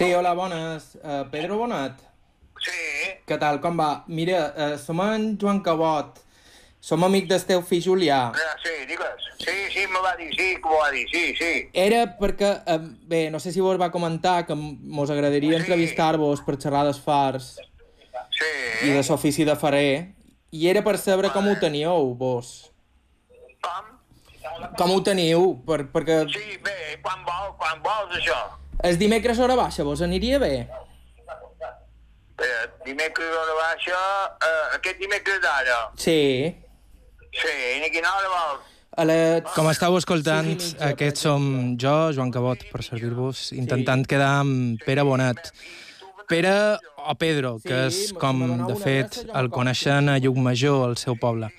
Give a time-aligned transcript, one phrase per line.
[0.00, 0.94] Sí, hola, bones.
[1.04, 1.98] Uh, Pedro Bonat,
[2.60, 2.76] Sí,
[3.28, 4.02] què tal, com va?
[4.08, 6.16] Mira, uh, som en Joan Cabot.
[6.80, 8.20] Som amic del teu fill Julià.
[8.32, 9.26] ah, sí, digues.
[9.44, 11.50] Sí, sí, me va dir, sí, que m'ho va dir, sí, sí.
[11.74, 12.78] Era perquè, uh,
[13.12, 15.60] bé, no sé si vos va comentar que mos agradaria Sí.
[15.60, 17.58] entrevistar-vos per xerrar dels fars
[18.30, 18.88] Sí.
[18.88, 20.14] i de l'ofici de farer.
[20.50, 22.70] I era per saber com ho teníeu, vos.
[23.60, 24.00] Com?
[24.78, 28.59] Com ho teniu, per, perquè Sí, bé, quan vol, quan vols, això?
[28.84, 30.54] El dimecres hora baixa vos aniria bé?
[32.40, 34.00] Espera, dimecres a la baixa,
[34.48, 35.78] eh, aquest dimecres d'ara.
[36.00, 36.20] Sí.
[37.30, 38.68] Sí, i a quina hora vols?
[39.00, 39.16] A la...
[39.54, 41.44] Com estàu escoltant, i mitja, aquests som
[41.80, 45.52] jo, Joan Cabot, per servir-vos, intentant quedar amb Pere Bonat.
[46.30, 46.54] Pere
[47.06, 51.52] o Pedro, que és Sí, com, de fet, el coneixen a Llucmajor, al seu poble.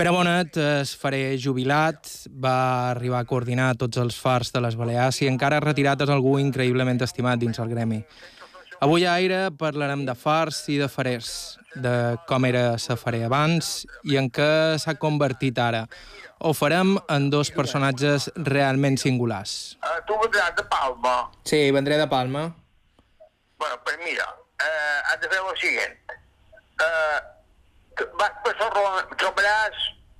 [0.00, 2.08] Pere Bonat es faré jubilat,
[2.40, 6.38] va arribar a coordinar tots els fars de les Balears i encara retirat és algú
[6.40, 7.98] increïblement estimat dins el gremi.
[8.80, 11.92] Avui a Aire parlarem de fars i de farers, de
[12.30, 13.68] com era sa farer abans
[14.08, 15.82] i en què s'ha convertit ara.
[16.40, 19.74] Ho farem en dos personatges realment singulars.
[19.84, 21.18] Uh, tu vendràs de Palma.
[21.44, 22.46] Sí, vendré de Palma.
[23.60, 24.32] Bueno, pues mira,
[24.64, 26.16] eh, has de fer el següent.
[26.88, 27.20] Eh,
[28.18, 29.76] vas per la trobaràs,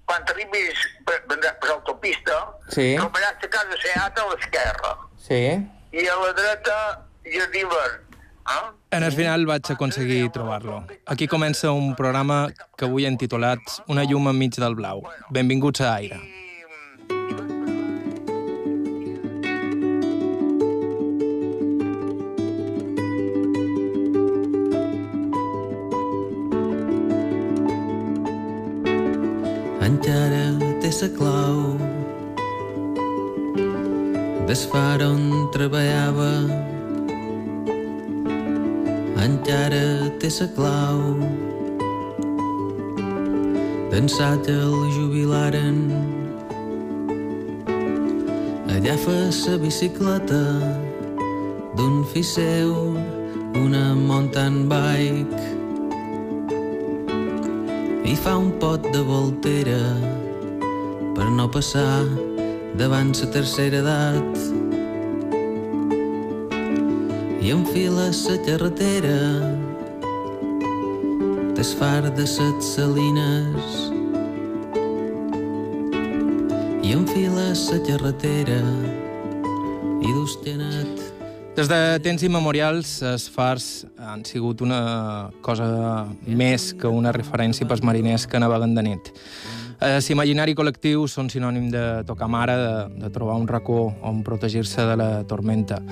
[0.07, 2.97] quan arribis, per, per l'autopista, Sí.
[2.99, 4.97] trobaràs la casa Seat a l'esquerra.
[5.17, 5.43] Sí.
[5.93, 6.79] I a la dreta,
[7.25, 8.07] Jardí Verd.
[8.51, 8.71] Eh?
[8.97, 10.85] En el final vaig aconseguir trobar-lo.
[11.07, 15.03] Aquí comença un programa que avui hem titulat Una llum enmig del blau.
[15.31, 16.19] Benvinguts a Aire.
[29.91, 31.75] Encara té sa clau.
[34.47, 36.31] Desfar on treballava
[39.25, 41.17] encara té sa clau.
[43.91, 45.79] D'ençà que el jubilaren.
[48.71, 50.45] Allà fa sa bicicleta
[51.75, 52.77] d'un fill seu
[53.59, 55.60] una mountain bike
[58.11, 59.79] i fa un pot de voltera
[61.15, 62.03] per no passar
[62.81, 64.41] davant la tercera edat.
[67.41, 69.21] I enfila la carretera
[71.55, 73.71] desfar de set salines.
[76.83, 78.63] I enfila la carretera
[80.03, 80.90] i dus genet
[81.61, 83.65] Des de temps immemorials, els fars
[84.01, 85.67] han sigut una cosa
[86.25, 89.11] més que una referència pels mariners que naveguen de nit.
[89.81, 94.95] L'imaginari col·lectiu són sinònim de tocar mare, de, de trobar un racó on protegir-se de
[95.03, 95.83] la tormenta.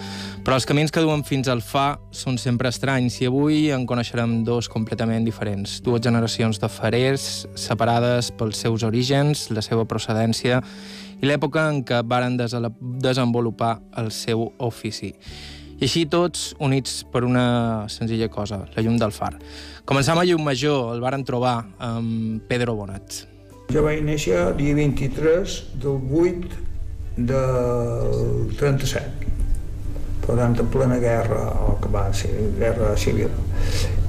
[0.40, 4.38] Però els camins que duen fins al fa són sempre estranys i avui en coneixerem
[4.48, 5.82] dos completament diferents.
[5.84, 10.64] Dues generacions de farers separades pels seus orígens, la seva procedència
[11.20, 15.12] i l'època en què varen desenvolupar el seu ofici.
[15.78, 19.36] I així tots units per una senzilla cosa, la llum del far.
[19.86, 23.22] Començam a Llum Major, el varen trobar amb Pedro Bonat.
[23.70, 26.66] Jo vaig néixer dia 23 del 8
[27.30, 29.28] del 37
[30.28, 33.32] per tant en plena guerra o que va ser guerra civil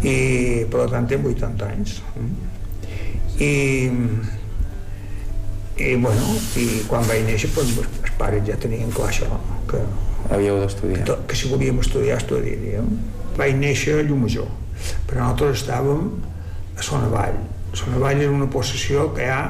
[0.04, 0.16] i
[0.72, 1.96] per tant té 80 anys
[3.40, 3.54] i
[5.80, 9.80] i bueno i quan vaig néixer doncs, els pares ja tenien clar això que,
[10.30, 11.20] Havíeu d'estudiar.
[11.28, 12.90] que si volíem estudiar estudiaríem.
[13.38, 14.50] Vaig néixer a Llumajor
[15.08, 16.04] però nosaltres estàvem
[16.78, 17.40] a Sonavall.
[17.78, 19.42] Sonavall és una possessió que hi ha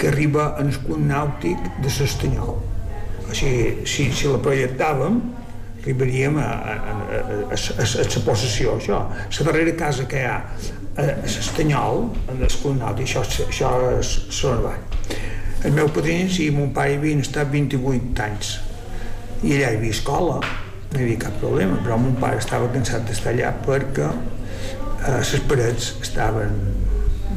[0.00, 2.56] que arriba en escut nàutic de l'Estanyol
[3.32, 5.18] o sigui, si, si la projectàvem
[5.82, 6.96] arribaríem a, a, a,
[7.54, 12.76] a, a, la possessió això, la darrera casa que hi ha a, l'Estanyol en l'escut
[12.78, 14.82] nàutic, això, això és Sonavall.
[15.62, 18.56] El meu padrí, si mon pare havia estat 28 anys
[19.42, 23.08] i allà hi havia escola, no hi havia cap problema, però mon pare estava cansat
[23.08, 26.58] d'estar allà perquè eh, les parets estaven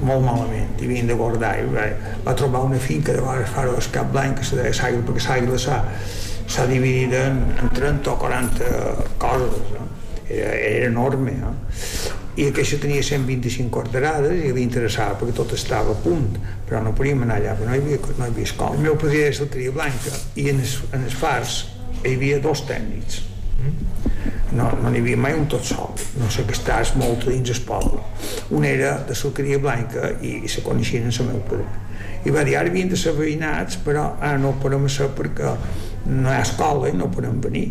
[0.04, 1.86] molt malament, i havien de guardar i va,
[2.26, 5.60] va trobar una finca de vores del Cap Blanc que se deia Sagre, perquè Sagre
[5.60, 8.70] s'ha dividit en, en 30 o 40
[9.22, 9.88] coses no?
[10.30, 11.54] era, era enorme no?
[12.36, 16.36] i aquesta tenia 125 quadrades i li interessava perquè tot estava a punt
[16.68, 19.00] però no podíem anar allà, però no hi havia, no hi havia escola el meu
[19.00, 21.64] padrí era salteria blanca i en els, en els fars
[22.06, 23.24] hi havia dos tècnics.
[24.56, 25.96] No, no n'hi havia mai un tot sol.
[26.22, 28.04] No sé que estàs molt dins el poble.
[28.56, 31.84] Un era de Salqueria Blanca i, i se coneixien amb el meu padrí
[32.26, 35.52] i va dir, ara havien de ser veïnats però ara no ho podem ser perquè
[36.10, 37.68] no hi ha escola i no podem venir.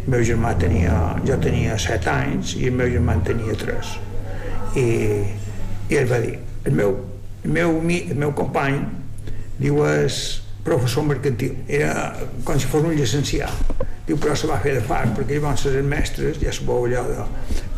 [0.00, 0.94] El meu germà tenia...
[1.28, 3.90] Jo tenia 7 anys i el meu germà en tenia 3.
[4.80, 4.86] I,
[5.92, 6.94] i ell va dir, el meu,
[7.44, 8.80] el meu, el meu company
[9.60, 10.40] diu és
[10.70, 12.14] professor mercantil era
[12.46, 13.74] com si fos un llicenciat.
[14.06, 17.24] Diu però se va fer de far perquè llavors els mestres ja sabeu allò de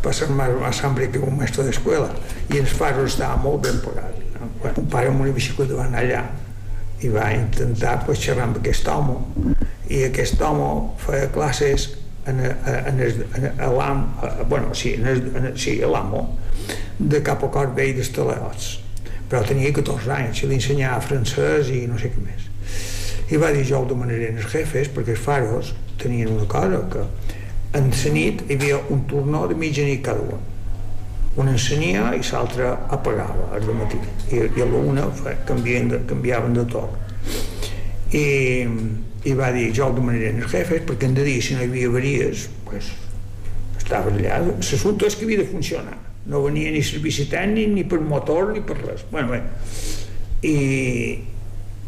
[0.04, 2.10] passar más, más hambre que un mestre d'escola
[2.52, 4.48] i els faros estava molt ben pagat no?
[4.60, 6.22] bueno, un pare amb una bicicleta va anar allà
[7.02, 9.18] i va intentar pues, xerrar amb aquest home
[9.90, 10.68] i aquest home
[11.04, 11.88] feia classes
[12.26, 12.54] en, en,
[12.92, 14.06] en, en, en l'am
[14.48, 16.24] bueno, sí, en, en, sí, l'amo
[16.98, 18.70] de cap a cor vell d'estaleots
[19.28, 22.51] però tenia 14 anys i li ensenyava francès i no sé què més
[23.30, 27.04] i va dir jo ho demanaré als jefes perquè els faros tenien una cosa que
[27.78, 30.40] en la nit hi havia un tornó de mitjanit cada un.
[31.40, 34.00] Un ensenia i l'altre apagava al matí.
[34.30, 35.06] I, i a l'una
[35.48, 36.98] canviaven de, canviaven de torn.
[38.12, 38.26] I,
[39.24, 41.70] i va dir jo ho demanaré als jefes perquè hem de dir si no hi
[41.70, 42.90] havia avaries pues,
[43.78, 45.96] estava allà l'assumpte és que havia de funcionar.
[46.28, 49.06] No venia ni servici tècnic ni per motor ni per res.
[49.10, 49.40] Bueno, bé.
[50.42, 50.56] i,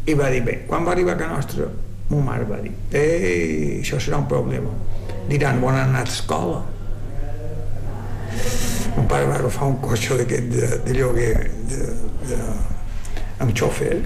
[0.05, 1.67] i va dir, bé, quan va arribar a casa nostra,
[2.11, 4.69] mon mare va dir, ei, això serà un problema.
[5.25, 6.59] Diran, on han anat a escola?
[8.95, 11.31] Mon pare va agafar un cotxe d'aquest de, de lloguer
[11.71, 11.89] de,
[12.29, 12.37] de,
[13.41, 13.97] amb xòfer,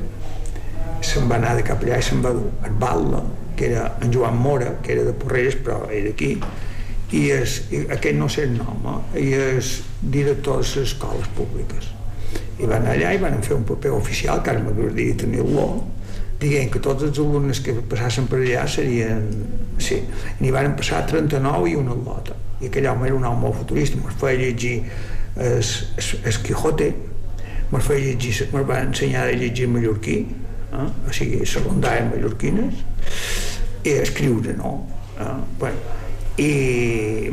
[1.03, 3.21] se'n va anar de cap allà i se'n va dur a Batla,
[3.59, 6.31] que era en Joan Mora, que era de Porreres, però era aquí,
[7.11, 9.23] i, és, i aquest no sé el nom, eh?
[9.27, 11.98] i és director de les escoles públiques
[12.59, 15.69] i van allà i van fer un paper oficial que ara m'agradaria tenir-lo
[16.39, 19.25] dient que tots els alumnes que passassin per allà serien...
[19.79, 19.99] Sí,
[20.39, 22.35] n'hi van passar 39 i una lota.
[22.59, 24.77] I aquell home era un home molt futurista, me'ls feia llegir
[25.39, 26.89] es, es, es Quijote,
[27.71, 30.17] me'ls feia llegir, me'ls va ensenyar a llegir mallorquí,
[30.71, 30.87] eh?
[31.07, 32.83] o sigui, secundàries mallorquines,
[33.83, 34.75] i escriure, no?
[35.19, 35.31] Eh?
[35.59, 35.97] Bueno,
[36.39, 36.51] i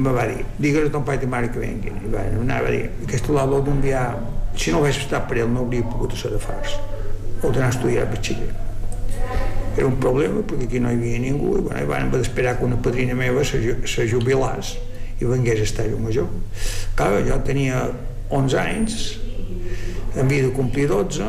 [0.02, 1.98] me va dir, digues a ton pare i mare que venguin.
[2.06, 4.06] I va, anava a dir, aquesta l'Aló d'enviar
[4.56, 6.78] si no hagués estat per ell no hauria pogut ser de fars.
[7.42, 8.54] O d'anar a estudiar a batxiller
[9.76, 12.78] era un problema perquè aquí no hi havia ningú i bueno, van esperar que una
[12.80, 13.58] padrina meva se,
[14.08, 14.72] jubilàs
[15.20, 16.28] i vengués a estar jo major.
[16.96, 17.82] Clar, jo tenia
[18.30, 19.02] 11 anys
[20.16, 21.28] havia de complir 12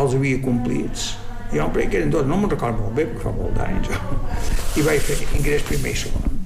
[0.00, 1.12] els havia complits.
[1.52, 3.92] Jo crec que eren dos, no me'n recordo molt bé perquè fa molt d'anys
[4.80, 6.38] i vaig fer ingrés primer i segon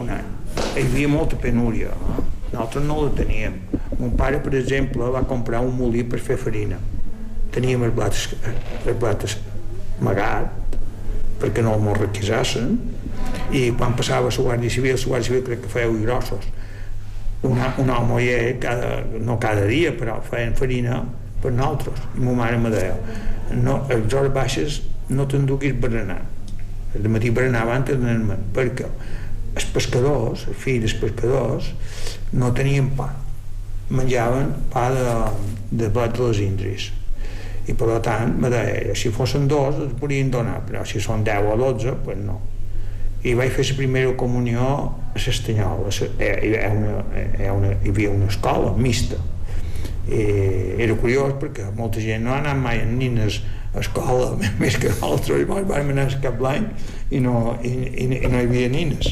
[0.00, 0.32] un any.
[0.78, 2.22] Hi havia molta penúria eh?
[2.54, 3.60] nosaltres no la teníem
[3.98, 6.76] Mon pare, per exemple, va comprar un molí per fer farina.
[7.54, 8.26] Teníem els plats,
[8.84, 9.38] els plats
[10.00, 10.52] amagat
[11.40, 12.76] perquè no els requisassin
[13.56, 16.44] i quan passava la Guàrdia Civil, la Guàrdia Civil crec que feia grossos.
[17.46, 18.20] Una, un home
[18.60, 21.02] cada, no cada dia, però feien farina
[21.40, 22.00] per nosaltres.
[22.16, 22.96] I ma mare me deia,
[23.52, 26.20] no, a les hores baixes no t'enduguis berenar.
[26.96, 28.88] El matí berenava antes d'anar perquè
[29.56, 31.70] els pescadors, els fills dels pescadors,
[32.32, 33.14] no tenien pa
[33.90, 35.08] menjaven pa de,
[35.70, 36.90] de blat de les Indris
[37.66, 41.50] i per tant me deia, si fossin dos els podien donar, però si són 10
[41.50, 42.38] o 12 pues no.
[43.26, 44.66] I vaig fer la primera comunió
[45.10, 49.18] a l'Estanyol eh, hi, una, hi, una, havia una escola mixta.
[50.06, 50.22] I
[50.84, 53.40] era curiós perquè molta gent no ha anat mai en nines
[53.74, 56.68] a escola més que nosaltres i vam anar cap l'any
[57.10, 59.10] i, no, i, i, i no hi havia nines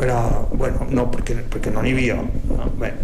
[0.00, 2.14] però bueno, no perquè, perquè no n'hi havia.
[2.22, 2.68] No?
[2.80, 2.94] Bé,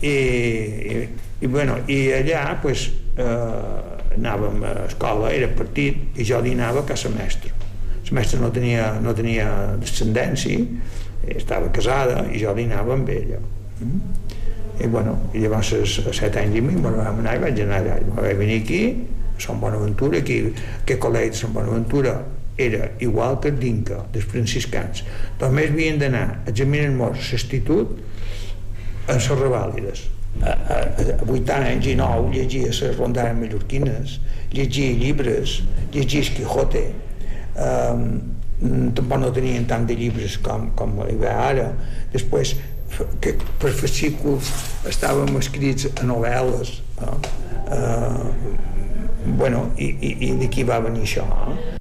[0.00, 1.08] i, i,
[1.40, 6.88] i, bueno, i allà pues, eh, anàvem a escola, era partit i jo dinava a
[6.88, 7.54] casa mestre
[8.08, 10.64] la mestra no tenia, no tenia descendència
[11.34, 14.00] estava casada i jo dinava amb ella mm?
[14.78, 15.74] i bueno, i llavors
[16.06, 18.82] a set anys i mig bueno, vam anar i vaig anar allà vaig venir aquí
[19.36, 20.40] a Sant Bonaventura aquí,
[20.82, 22.16] aquest col·legi de Sant Bonaventura
[22.58, 25.04] era igual que el d'Inca, dels franciscans.
[25.38, 27.92] Només havien d'anar a examinar morts a l'institut
[29.08, 30.06] en les revàlides.
[30.38, 30.78] A, a,
[31.16, 34.18] a 8 anys i 9 llegia les rondades mallorquines,
[34.52, 35.60] llegia llibres,
[35.94, 36.84] llegia el Quijote,
[37.58, 38.04] um,
[38.94, 41.70] tampoc no tenien tant de llibres com, com hi va ara.
[42.12, 42.54] Després,
[43.22, 44.52] que per fascículs
[44.90, 46.78] estàvem escrits a novel·les.
[47.02, 47.18] No?
[47.68, 51.26] Uh, bueno, i, i, i d'aquí va venir això.
[51.26, 51.77] Eh?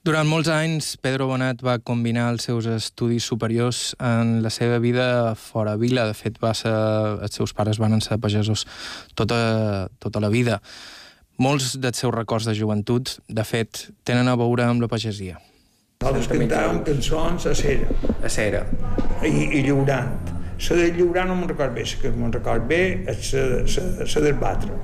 [0.00, 5.34] Durant molts anys, Pedro Bonat va combinar els seus estudis superiors en la seva vida
[5.36, 6.06] fora vila.
[6.08, 6.72] De fet, va ser,
[7.20, 8.62] els seus pares van ser pagesos
[9.12, 10.56] tota, tota la vida.
[11.36, 15.36] Molts dels seus records de joventut, de fet, tenen a veure amb la pagesia.
[16.00, 17.92] Nosaltres cantàvem cançons a cera.
[18.24, 18.64] A cera.
[19.20, 20.16] I, i lliurant.
[20.70, 24.80] La de lliurar no me'n record bé, que me'n record bé és la del batre.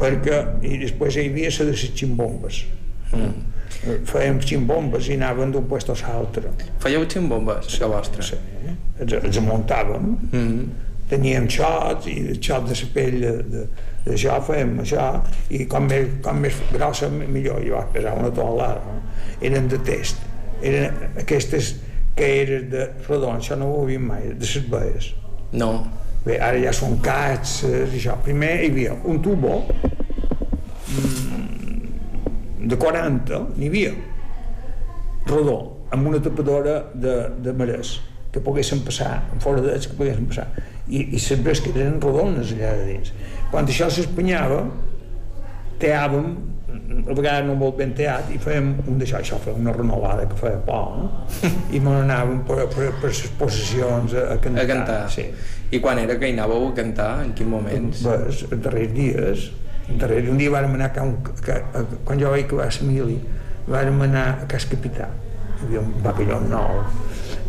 [0.00, 2.64] Perquè, i després hi havia la de les ximbombes.
[3.12, 3.52] Mm
[4.08, 6.52] Fèiem ximbombes i anàvem d'un puesto a l'altre.
[6.82, 8.22] Fèieu ximbombes, que vostre?
[8.22, 8.38] Sí,
[9.00, 10.02] els, els muntàvem.
[10.02, 10.66] Mm -hmm.
[11.08, 13.66] Teníem xots i el xot de la pell de, de,
[14.04, 18.80] d'això fèiem això i com més, com més grossa millor jo vaig pesar una tonelada
[18.86, 19.00] no?
[19.40, 20.16] eren de test
[20.62, 21.74] eren aquestes
[22.16, 25.14] que eren de rodon això no ho havíem mai, de les veies
[25.52, 25.72] No.
[26.24, 28.16] Bé, ara ja són cats, eh, això.
[28.24, 29.58] Primer hi havia un tubo
[30.88, 31.21] mm,
[32.72, 33.92] de 40, n'hi havia,
[35.28, 35.58] rodó,
[35.92, 37.98] amb una tapadora de, de marès,
[38.32, 40.46] que poguessin passar, fora d'ells que poguessin passar.
[40.88, 43.12] I, i les bresques eren rodones allà de dins.
[43.52, 44.62] Quan això s'espanyava,
[45.82, 46.32] teàvem,
[47.02, 50.38] a vegades no molt ben teat, i fèiem un d'això, això feia una renovada que
[50.38, 51.10] feia por, no?
[51.76, 54.64] i me n'anàvem per, per, per les possessions a, a cantar.
[54.64, 55.00] A cantar.
[55.12, 55.26] Sí.
[55.72, 57.10] I quan era que hi anàveu a cantar?
[57.26, 58.00] En quins moments?
[58.06, 59.50] Ves, els darrers dies,
[59.92, 62.88] els darrers, un dia vàrem anar a, un, a, a, quan jo vaig acabar la
[62.88, 63.18] mili,
[63.68, 65.08] vàrem anar a Cas Capità,
[65.60, 66.82] hi havia un pavelló nou,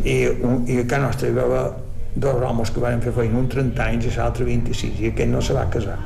[0.04, 1.64] i, un, i a casa nostra hi havia
[2.14, 5.40] dos homes que varen fer feina, un 30 anys i l'altre 26, i aquell no
[5.42, 5.96] se va casar.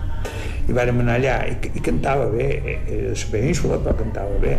[0.69, 2.49] I vàrem anar allà, i, i cantava bé,
[2.85, 4.57] era la península, però cantava bé,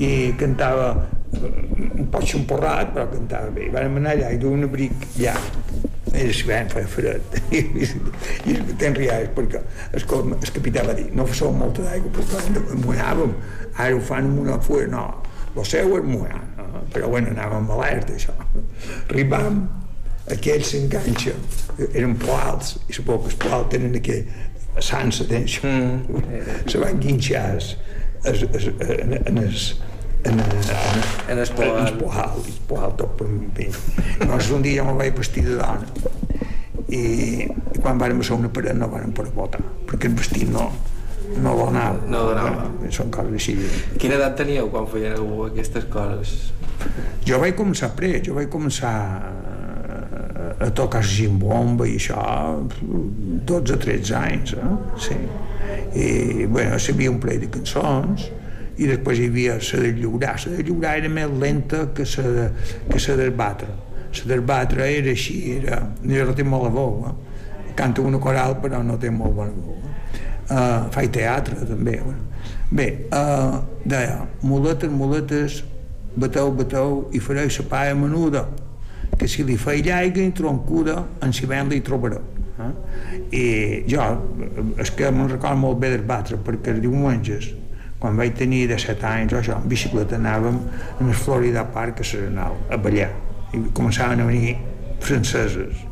[0.00, 0.90] i cantava
[1.38, 3.66] un poc xamporrat, però cantava bé.
[3.68, 5.58] I vàrem anar allà i duia un abric llarg,
[6.12, 7.62] era l'hivern, feia fred, i,
[8.48, 9.62] i, te'n riaves, perquè
[9.92, 10.04] el,
[10.38, 13.34] el capità va dir, no fasseu molta d'aigua, perquè mulàvem,
[13.76, 15.06] ara ho fan amb una fuera, no,
[15.58, 16.84] el seu és mullar, no?
[16.92, 18.34] però bueno, anàvem alerta, això.
[19.08, 19.64] Arribam,
[20.32, 21.34] aquell s'enganxa,
[21.90, 24.28] eren poals, i suposo que els poals tenen aquell
[24.84, 26.70] sansa, tens, mm.
[26.70, 27.46] se van guinxar
[28.28, 29.72] en, en es,
[30.24, 30.44] en, en,
[31.28, 33.68] En en el poal, el poal tot per mi.
[34.20, 35.86] Llavors un dia jo me vaig vestir de dona
[36.88, 37.00] i,
[37.44, 40.70] i quan vàrem ser una paret no vàrem poder votar, perquè el vestit no,
[41.36, 42.00] no donava.
[42.08, 42.68] No donava.
[42.78, 43.56] Bueno, són coses així.
[44.00, 46.36] Quina edat teníeu quan fèieu aquestes coses?
[47.28, 49.34] Jo vaig començar pre, jo vaig començar a,
[50.64, 52.22] a tocar gimbomba i això
[53.52, 54.72] 12-13 anys, eh?
[55.08, 55.20] sí.
[55.98, 58.30] I, bueno, sabia un parell de cançons
[58.78, 60.34] i després hi havia la de lliurar.
[60.46, 62.48] La de lliurar era més lenta que la de,
[62.88, 63.70] que la d'esbatre.
[64.18, 67.72] La d'esbatre era així, era, jo no té molt la veu, eh?
[67.78, 69.76] canta una coral però no té molt bona veu.
[69.76, 69.96] Eh?
[70.48, 71.98] Uh, faig teatre també.
[72.00, 72.24] Bueno.
[72.70, 75.62] Bé, uh, deia, muletes, muletes,
[76.18, 78.46] bateu, bateu i fareu la paia menuda
[79.18, 82.22] que si li feia llaiga i troncuda en si ben li trobareu
[82.62, 82.72] eh?
[83.34, 83.44] i
[83.90, 84.04] jo
[84.78, 87.50] és que me'n recordo molt bé d'esbatre perquè els diumenges
[87.98, 90.58] quan vaig tenir de 7 anys o això, en bicicleta anàvem
[90.98, 93.10] a el Florida Park a Serenal a ballar.
[93.54, 94.56] I començaven a venir
[95.00, 95.84] franceses.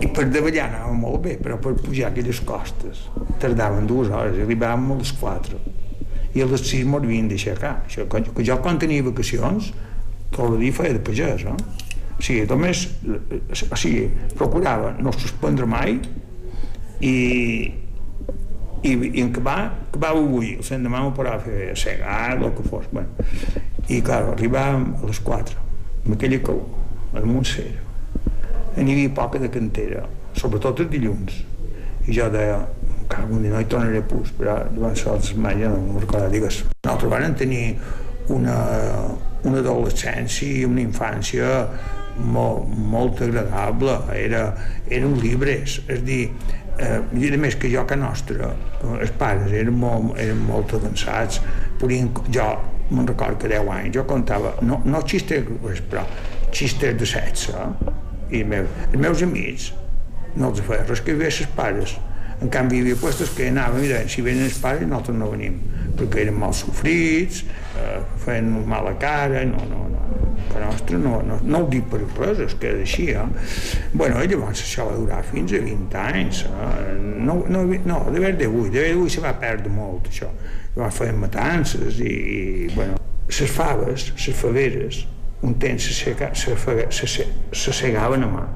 [0.00, 3.02] I per davallar anàvem molt bé però per pujar aquelles costes
[3.40, 5.60] tardaven dues hores arribàvem a les 4
[6.36, 9.72] i a les 6 m'ho havien d'aixecar això, que, que jo quan tenia vacacions
[10.30, 11.52] tot el dia feia de pagès eh?
[11.52, 12.86] o sigui, només
[13.68, 14.08] o sigui,
[14.38, 15.98] procurava no suspendre mai
[17.00, 17.14] i
[18.82, 19.58] i, i en acabar,
[19.88, 23.28] acabava avui el l'endemà m'ho parava a fer segar, el que fos bueno.
[23.88, 25.66] i clar, arribàvem a les 4
[26.06, 26.66] amb aquella calor,
[27.14, 27.88] al Montsera
[28.80, 30.06] n'hi havia poca de cantera
[30.36, 31.40] sobretot els dilluns.
[32.08, 32.58] I jo deia,
[33.10, 36.62] cago un dia no hi tornaré pus però llavors els mai no me'n recordo digues.
[36.84, 37.64] Nosaltres vam tenir
[38.30, 38.58] una,
[39.44, 41.50] una adolescència i una infància
[42.20, 43.96] molt, molt agradable.
[44.16, 44.44] Era,
[44.88, 46.22] eren llibres és dir,
[46.80, 48.50] eh, i a més que jo que nostra
[48.96, 51.40] els pares eren molt, eren molt avançats.
[51.80, 52.48] Podien, jo
[52.90, 55.46] me'n recordo que 10 anys jo contava, no, no xistes
[55.90, 56.04] però
[56.50, 57.66] xistes de sexe
[58.34, 59.70] i meu, els meus amics
[60.34, 61.96] no els feia res que hi havia pares.
[62.40, 65.58] En canvi hi havia puestos que i deien si venen els pares nosaltres no venim
[65.98, 67.44] perquè eren mal sofrits
[67.80, 70.00] eh, feien mala cara no, no, no
[70.50, 73.26] que nostre no, no, no ho dic per res, és que és així eh?
[73.92, 76.96] bueno, i llavors això va durar fins a 20 anys eh?
[76.98, 80.30] no, no, no, de ver d'avui de ver d'avui se va perdre molt això
[80.74, 82.98] llavors feien matances i, i bueno,
[83.30, 85.04] les faves, les faveres
[85.46, 86.56] un temps se, se,
[86.90, 88.48] se, se, se segaven a mà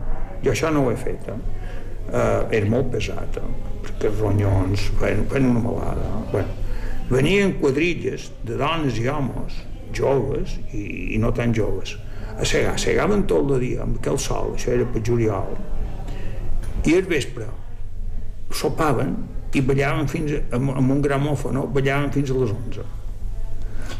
[0.44, 1.38] jo això no ho he fet eh?
[2.04, 3.46] Uh, era molt pesat eh?
[3.86, 6.26] perquè els ronyons feien, feien una malada eh?
[6.34, 6.63] bueno,
[7.10, 9.60] venien quadrilles de dones i homes
[9.94, 11.96] joves i, i no tan joves
[12.34, 15.54] a segar, segaven tot el dia amb aquell sol, això era per juliol
[16.84, 17.46] i al vespre
[18.54, 19.14] sopaven
[19.54, 22.86] i ballaven fins a, amb, amb un gramòfono ballaven fins a les 11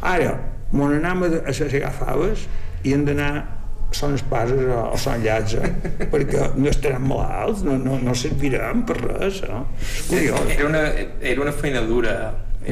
[0.01, 0.33] ara,
[0.73, 2.47] mon anàvem a, a segar faves
[2.83, 3.33] i hem d'anar
[3.95, 5.69] són els pares o, o són llats, eh?
[6.11, 9.37] perquè no estaran malalts, no, no, no servirem per res.
[9.45, 9.61] Eh?
[10.09, 10.49] Curiós.
[10.57, 10.81] Era una,
[11.21, 12.15] era una feina dura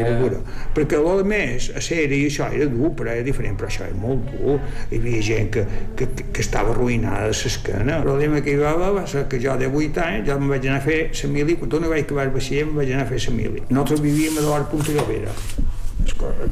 [0.01, 0.15] era...
[0.19, 0.39] dura.
[0.73, 4.31] Perquè a més, a sèrie això era dur, però era diferent, però això era molt
[4.31, 4.59] dur.
[4.89, 5.65] Hi havia gent que,
[5.99, 7.99] que, que estava arruïnada a l'esquena.
[7.99, 10.65] El problema que hi va va ser que jo de 8 anys ja em vaig
[10.67, 13.11] anar a fer la mili, quan no vaig acabar el vaixell em vaig anar a
[13.11, 13.63] fer la mili.
[13.69, 15.33] Nosaltres vivíem a l'hora Punta Llovera,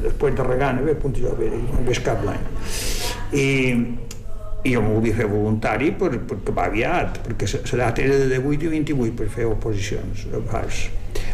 [0.02, 2.46] després de Regana ve Punta Llovera, i no ves cap l'any.
[3.32, 3.46] I,
[4.62, 8.28] i jo m'ho volia fer voluntari per, per acabar aviat, perquè la data era de
[8.36, 10.42] 18 i 28 per fer oposicions a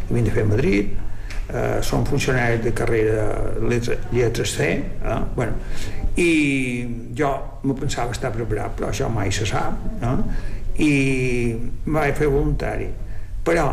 [0.08, 0.96] de fer a Madrid,
[1.48, 3.28] eh, són funcionaris de carrera
[3.60, 5.20] lletres, lletres C, eh?
[5.36, 5.56] bueno,
[6.18, 6.30] i
[7.16, 10.16] jo me pensava estar preparat, però això mai se sap, no?
[10.78, 10.92] i
[11.86, 12.88] me vaig fer voluntari.
[13.46, 13.66] Però,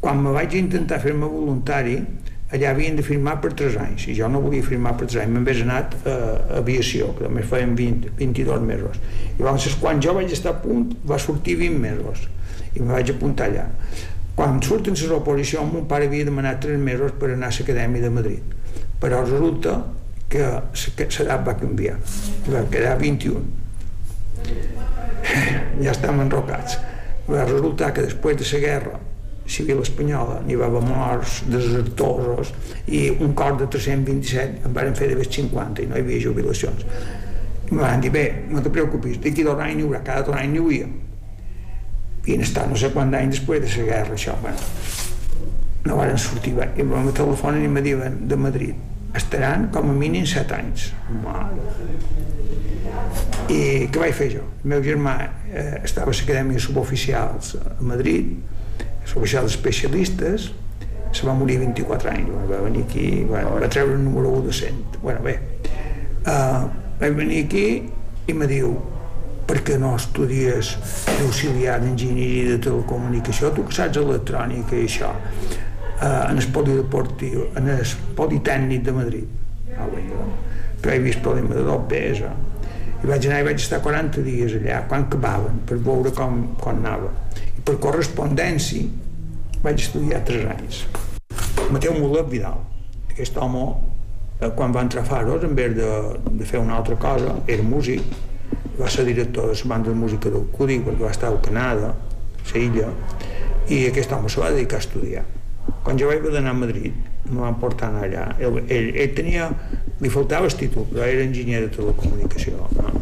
[0.00, 1.98] quan me vaig intentar fer-me voluntari,
[2.48, 5.34] allà havien de firmar per 3 anys, i jo no volia firmar per 3 anys,
[5.34, 9.00] m'hagués anat a, a aviació, que només feien 20, 22 mesos.
[9.36, 12.24] I llavors, quan jo vaig estar a punt, va sortir 20 mesos,
[12.72, 13.66] i me vaig apuntar allà.
[14.38, 18.10] Quan surten les oposicions, mon pare havia demanat tres mesos per anar a l'acadèmia de
[18.18, 18.52] Madrid.
[19.02, 19.72] Però resulta
[20.30, 20.44] que
[20.76, 21.96] l'edat va canviar.
[22.46, 23.42] Va quedar 21.
[25.82, 26.76] Ja estem enrocats.
[27.26, 29.00] Va resultar que després de la guerra
[29.56, 32.54] civil espanyola n'hi va haver morts, desertors
[32.86, 36.86] i un cor de 327 en van fer de 50 i no hi havia jubilacions.
[37.66, 40.38] I em van dir, bé, no te preocupis, d'aquí dos anys n'hi haurà, cada dos
[40.38, 40.88] anys n'hi hauria
[42.26, 44.58] i estar no sé quant d'anys després de la guerra això, bueno,
[45.86, 46.68] no van sortir bé.
[46.76, 50.90] i em telefonen i me diuen de Madrid estaran com a mínim 7 anys
[51.22, 51.56] Mare.
[53.48, 54.44] i què vaig fer jo?
[54.64, 55.16] el meu germà
[55.48, 58.34] eh, estava a l'acadèmia suboficials a Madrid
[59.08, 60.50] suboficials especialistes
[61.12, 64.58] se va morir 24 anys va venir aquí, va, va treure el número 1 de
[64.60, 65.38] 100 bueno, bé
[66.26, 66.68] uh,
[67.00, 67.66] vaig venir aquí
[68.28, 68.74] i me diu
[69.48, 70.74] per què no estudies
[71.06, 77.72] d'auxiliar d'enginyeria de telecomunicació, tu que saps electrònica i això, eh, en el polideportiu, en
[77.72, 79.24] el politècnic de Madrid.
[79.78, 80.04] Ah, bé,
[80.82, 82.36] però he vist problema de dos Bs, eh?
[82.98, 86.72] i vaig anar i vaig estar 40 dies allà, quan acabaven, per veure com, com
[86.74, 87.12] anava.
[87.46, 88.84] I per correspondència
[89.62, 90.84] vaig estudiar 3 anys.
[91.72, 92.60] Mateu Mulet Vidal,
[93.08, 93.64] aquest home,
[94.40, 95.92] eh, quan va entrar a Faros, en vez de,
[96.30, 98.04] de fer una altra cosa, era músic,
[98.78, 101.92] va ser director de la banda de música del Cudi perquè va estar al Canadà,
[101.94, 102.92] a la illa,
[103.68, 105.24] i aquest home se va dedicar a estudiar.
[105.84, 106.94] Quan jo vaig d'anar a Madrid,
[107.28, 108.28] me van portar allà.
[108.40, 109.50] Ell, ell, ell tenia,
[110.00, 112.68] li faltava el títol, però era enginyer de telecomunicació.
[112.78, 112.94] No?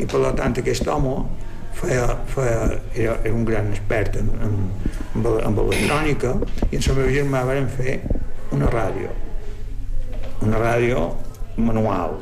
[0.00, 1.16] I per tant aquest home
[1.76, 4.56] feia, feia, era, era un gran expert en, en,
[5.14, 6.34] en, en electrònica
[6.70, 7.98] i en la meva germà vam fer
[8.56, 9.12] una ràdio
[10.46, 11.02] una ràdio
[11.56, 12.16] manual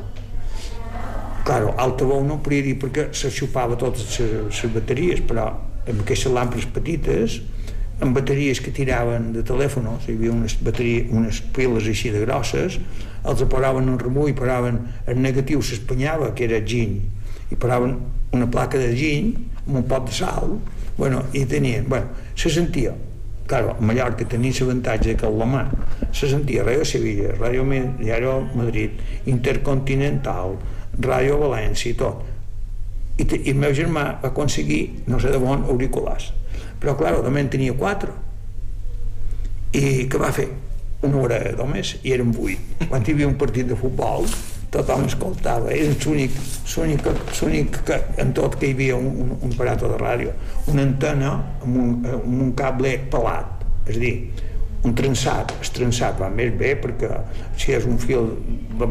[1.45, 5.43] Claro, veu no podia dir perquè se xupava totes les bateries, però
[5.85, 7.35] amb aquestes làmperes petites,
[8.01, 12.79] amb bateries que tiraven de telèfons, hi havia unes, bateries, unes piles així de grosses,
[13.21, 16.97] els posaven en remull, posaven el negatiu s'espanyava, que era giny,
[17.53, 17.93] i posaven
[18.33, 19.35] una placa de giny
[19.67, 20.57] amb un pot de sal,
[20.97, 22.95] bueno, i tenien, bueno, se sentia,
[23.45, 25.67] claro, a Mallorca tenia l'avantatge que la mà
[26.09, 27.69] se sentia Ràdio Sevilla, Ràdio,
[28.01, 28.97] Ràdio Madrid,
[29.29, 30.57] Intercontinental,
[31.01, 32.23] Ràdio València i tot.
[33.15, 36.31] I, i el meu germà va aconseguir, no sé de bon, auriculars.
[36.81, 38.11] Però, clar, també en tenia quatre.
[39.75, 40.49] I què va fer?
[41.05, 42.59] Una hora només, i eren vuit.
[42.89, 44.27] Quan hi havia un partit de futbol,
[44.73, 45.71] tothom escoltava.
[45.71, 50.33] Era l'únic que en tot que hi havia un, un, un aparato de ràdio,
[50.71, 54.15] una antena amb un, amb un cable pelat, és dir,
[54.85, 57.09] un trençat, el trençat va més bé perquè
[57.57, 58.27] si és un fil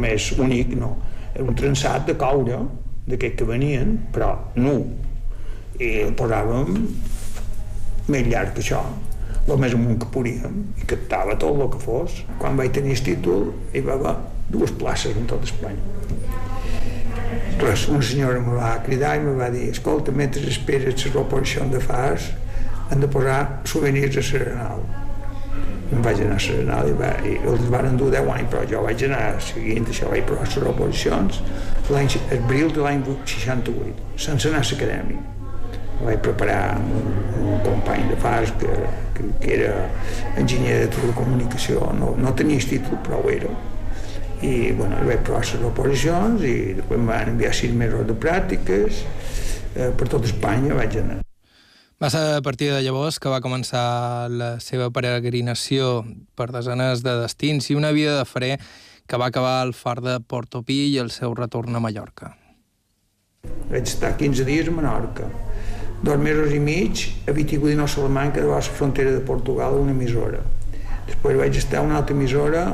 [0.01, 0.97] més únic, no
[1.43, 2.61] un trençat de coure
[3.09, 4.77] d'aquests que venien, però nu.
[5.81, 6.77] I el posàvem
[8.13, 8.83] més llarg que això
[9.45, 12.23] el més amunt que podíem i captava tot el que fos.
[12.41, 14.15] Quan vaig tenir el títol hi va haver
[14.55, 15.93] dues places en tot Espanya.
[17.61, 21.69] Res, una senyora me va cridar i me va dir escolta, mentre esperes la reposició
[21.71, 22.31] de fars
[22.91, 24.83] han de posar souvenirs a Serenal
[25.91, 29.05] vaig anar a Serenal i, va, i els van endur 10 anys, però jo vaig
[29.07, 31.41] anar seguint això, vaig provar les oposicions
[31.93, 35.23] l'any abril de l'any 68, sense anar a l'acadèmia.
[36.05, 37.13] Vaig preparar un,
[37.45, 38.73] un company de fars que,
[39.15, 39.75] que, que era
[40.41, 43.53] enginyer de telecomunicació, no, no tenia títol, però ho era.
[44.45, 49.05] I bueno, vaig provar les oposicions i després em van enviar sis mesos de pràctiques
[49.77, 51.21] eh, per tot Espanya vaig anar.
[52.05, 56.03] Va ser a partir de llavors que va començar la seva peregrinació
[56.37, 58.51] per desenes de destins i una vida de fre
[59.09, 62.35] que va acabar al far de Portopí i el seu retorn a Mallorca.
[63.71, 65.31] Vaig estar 15 dies a Menorca,
[66.05, 70.43] dos mesos i mig a Vitigudino Salamanca, de la frontera de Portugal, una emissora.
[71.09, 72.67] Després vaig estar una altra emissora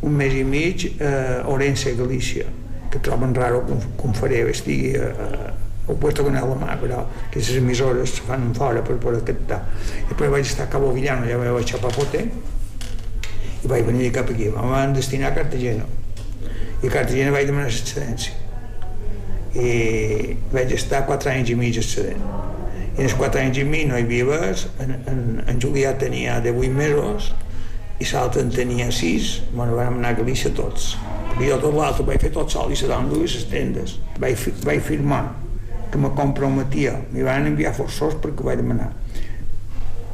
[0.00, 2.48] un mes i mig a Orense, Galícia,
[2.88, 5.52] que troben raro com, com faré estigui a, a,
[5.86, 9.60] ho puesto con el mà, però aquestes emissores se fan fora per poder captar.
[10.00, 12.22] I després vaig estar a Cabo Villano, ja vaig a Papote,
[13.64, 14.48] i vaig venir cap aquí.
[14.48, 15.84] Em van destinar a Cartagena.
[16.80, 18.32] I a Cartagena vaig demanar l'excedència.
[19.54, 22.24] I vaig estar quatre anys i mig excedent.
[22.94, 25.92] I en els quatre anys i mig no hi havia res, en, en, en Julià
[26.00, 27.32] tenia 18 mesos
[28.00, 30.94] i l'altre en tenia 6, bueno, vam anar a Galícia tots.
[31.38, 33.98] Jo tot l'altre vaig fer tot sol i se donen dues les tendes.
[34.22, 35.24] Vaig, vaig firmar
[35.94, 38.88] que me comprometia, m'hi van enviar forçós perquè ho vaig demanar.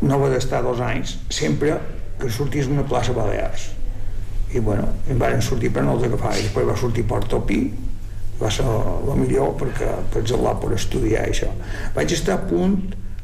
[0.05, 1.79] No va d'estar dos anys, sempre
[2.21, 3.71] que sortís una plaça Balears.
[4.53, 6.35] I bueno, em van sortir per no els agafar.
[6.37, 7.63] I després va sortir Porto Pi,
[8.43, 11.49] va ser el millor perquè per xerrar, per estudiar això.
[11.97, 12.77] Vaig estar a punt,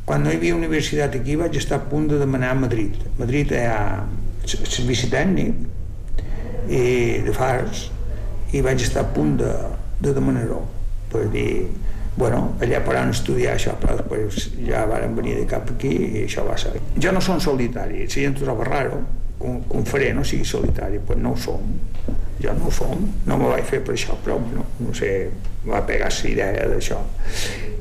[0.09, 2.97] quan no hi havia universitat aquí, vaig estar a punt de demanar a Madrid.
[3.05, 4.07] A Madrid hi ha
[4.49, 6.85] servici tècnic i
[7.27, 7.90] de fars
[8.57, 9.53] i vaig estar a punt de,
[10.01, 10.62] de demanar-ho
[11.12, 11.51] per dir
[12.16, 16.46] bueno, allà paran estudiar això, però després ja varen venir de cap aquí i això
[16.46, 16.72] va ser.
[16.96, 19.02] Jo no som solitari, si gent troba raro,
[19.38, 21.66] com, com faré no sigui solitari, pues no ho som.
[22.40, 25.11] Jo no ho som, no me vaig fer per això, però no, no sé,
[25.68, 27.02] va pegar la idea d'això.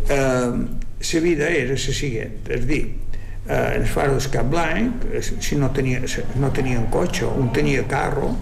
[0.10, 0.52] Eh,
[1.06, 2.82] la vida era la següent, és dir,
[3.48, 6.02] eh, en el faro d'Escap Blanc, si no tenia,
[6.42, 8.34] no tenien cotxe, un tenia carro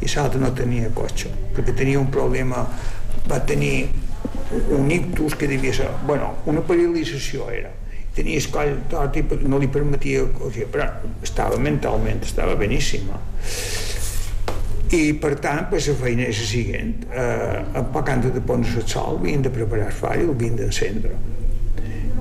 [0.00, 2.62] i l'altre no tenia cotxe, perquè tenia un problema,
[3.26, 3.88] va tenir
[4.50, 7.70] un ictus que devia ser, bueno, una paralització era.
[8.14, 9.14] Tenia escoll, tot,
[9.46, 10.88] no li permetia o sigui, però
[11.22, 13.20] estava mentalment estava beníssima.
[14.90, 16.94] I per tant pues, la feina és la següent.
[17.14, 20.58] Eh, en poc antes de pondre el sol havien de preparar el far i havien
[20.58, 21.14] d'encendre.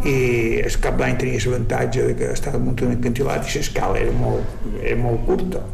[0.05, 0.15] I
[0.61, 5.25] el cap d'any tenia l'avantatge que estava muntant un i l'escala era molt, era molt
[5.25, 5.65] curta.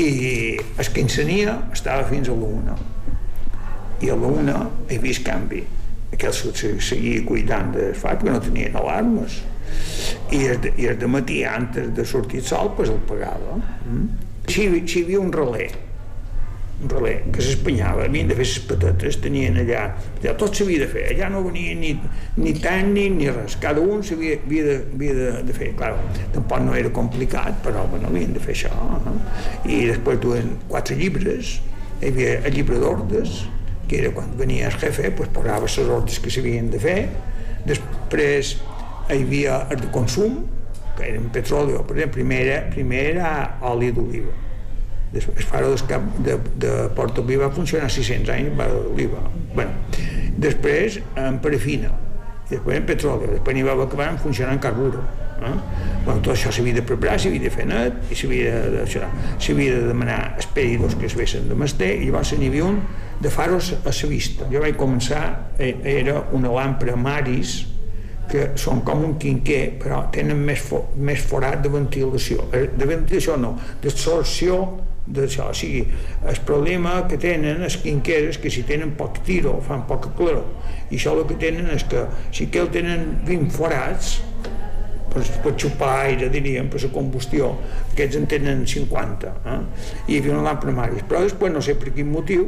[0.00, 0.08] I
[0.56, 2.74] el que encenia estava fins a l'una
[4.02, 5.64] i a l'una he vist canvi.
[6.12, 9.40] Aquell seguia cuidant de fat perquè no tenien alarmes
[10.30, 13.58] i el de, i el de matí antes de sortir el sol pues el pagava.
[13.88, 14.26] Mm?
[14.46, 15.68] si, si hi havia un relé
[16.76, 19.86] un relé que s'espanyava, havien de fer les patates, tenien allà,
[20.20, 21.94] allà tot s'havia de fer, allà no venia ni,
[22.36, 25.94] ni tècnic ni res, cada un s'havia havia, de, havia de, de fer, clar,
[26.34, 29.16] tampoc no era complicat, però bueno, havien de fer això, eh?
[29.72, 31.54] i després duen quatre llibres,
[32.02, 33.38] hi havia el llibre d'ordes,
[33.88, 36.98] que era quan venia el jefe, pues, posava les ordres que s'havien de fer,
[37.66, 38.56] després
[39.10, 40.40] hi havia el de consum,
[40.96, 43.30] que era petroli, per exemple, primer era, primer era
[43.68, 44.32] oli d'oliva.
[45.12, 45.74] Després, el faro
[46.24, 49.22] de, de Porto Pi va funcionar 600 anys, va d'oliva.
[49.54, 49.76] Bueno,
[50.42, 51.92] després en parafina,
[52.50, 55.04] després en petroli, després n'hi va acabar funcionant en carburo.
[55.36, 55.52] Eh?
[56.04, 59.88] Bueno, tot això s'havia de preparar, s'havia de fer net, i s'havia de, s'havia de
[59.90, 62.80] demanar expedidors que es vessin de master, i llavors n'hi havia un
[63.20, 64.46] de faros a la vista.
[64.52, 67.66] Jo vaig començar, eh, era una làmpara Maris,
[68.28, 72.48] que són com un quinquer, però tenen més, fo més forat de ventilació.
[72.52, 74.58] Eh, de ventilació no, d'absorció
[75.06, 75.50] d'això.
[75.50, 75.84] O sigui,
[76.26, 80.46] el problema que tenen els quinqueres que si tenen poc tiro fan poca claror.
[80.90, 84.16] I això el que tenen és que si que el tenen 20 forats,
[85.16, 87.52] per, per xupar aire, diríem, per la combustió,
[87.92, 89.32] aquests en tenen 50.
[89.46, 89.60] Eh?
[90.08, 91.06] I hi havia una làmpara Maris.
[91.08, 92.44] Però després, no sé per quin motiu,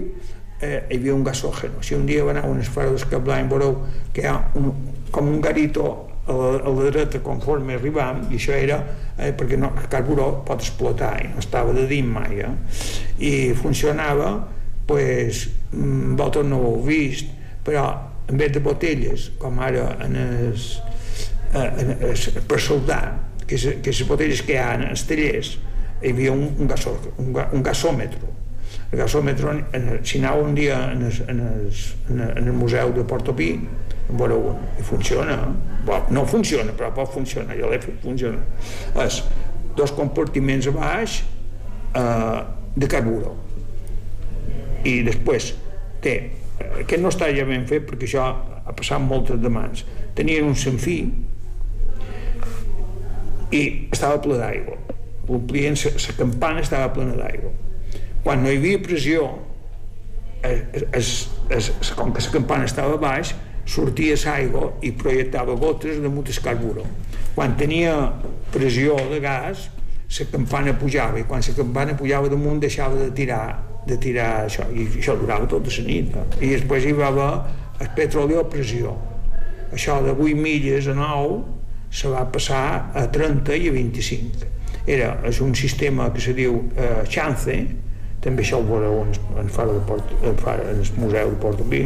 [0.61, 1.83] eh, hi havia un gasògeno.
[1.83, 3.79] Si un dia va anar a unes fares que blanc veureu
[4.12, 4.73] que hi ha un,
[5.11, 5.88] com un garito
[6.29, 8.79] a la, a la dreta conforme arribam i això era
[9.16, 12.53] eh, perquè no, el carburó pot explotar i no estava de dins mai eh?
[13.25, 14.35] i funcionava
[14.88, 17.33] pues, mm, vosaltres no ho heu vist
[17.64, 17.87] però
[18.29, 20.68] en vez de botelles com ara en es,
[21.55, 23.03] eh, en es, per soldar
[23.47, 25.55] que, és, que les botelles que hi ha en els tallers
[26.03, 28.37] hi havia un, un, gasó, un, un gasòmetre
[28.90, 29.53] el gasòmetre,
[30.03, 33.51] si aneu un dia en el, en, el, en el museu de Portopí,
[34.09, 35.37] en veureu un, i funciona.
[35.85, 38.40] Bo, no funciona, però pot funcionar, jo l'he fet funcionar.
[39.05, 39.20] És
[39.77, 42.40] dos compartiments a baix eh,
[42.81, 43.35] de carburo.
[44.88, 45.53] I després
[46.01, 46.16] té,
[46.70, 48.24] aquest no està ja ben fet perquè això
[48.64, 49.85] ha passat moltes de mans.
[50.16, 51.03] Tenien un senfí
[53.53, 54.81] i estava ple d'aigua.
[55.29, 57.68] La campana estava plena d'aigua
[58.25, 59.29] quan no hi havia pressió
[60.43, 63.35] es, es, es, com que la campana estava baix
[63.69, 66.85] sortia l'aigua i projectava gotes damunt el carburo.
[67.35, 67.95] Quan tenia
[68.55, 69.69] pressió de gas
[70.19, 73.43] la campana pujava i quan la campana pujava damunt deixava de tirar
[73.89, 76.25] de tirar això i això durava tota la nit no?
[76.41, 77.31] i després hi va haver
[77.81, 78.97] el petroli a pressió.
[79.73, 81.39] Això de 8 milles a 9
[81.91, 84.49] se va passar a 30 i a 25
[84.89, 87.57] era és un sistema que se diu eh, Chance
[88.25, 91.83] també això ho veureu en, en, fora de Port, en, en el museu de Portopí,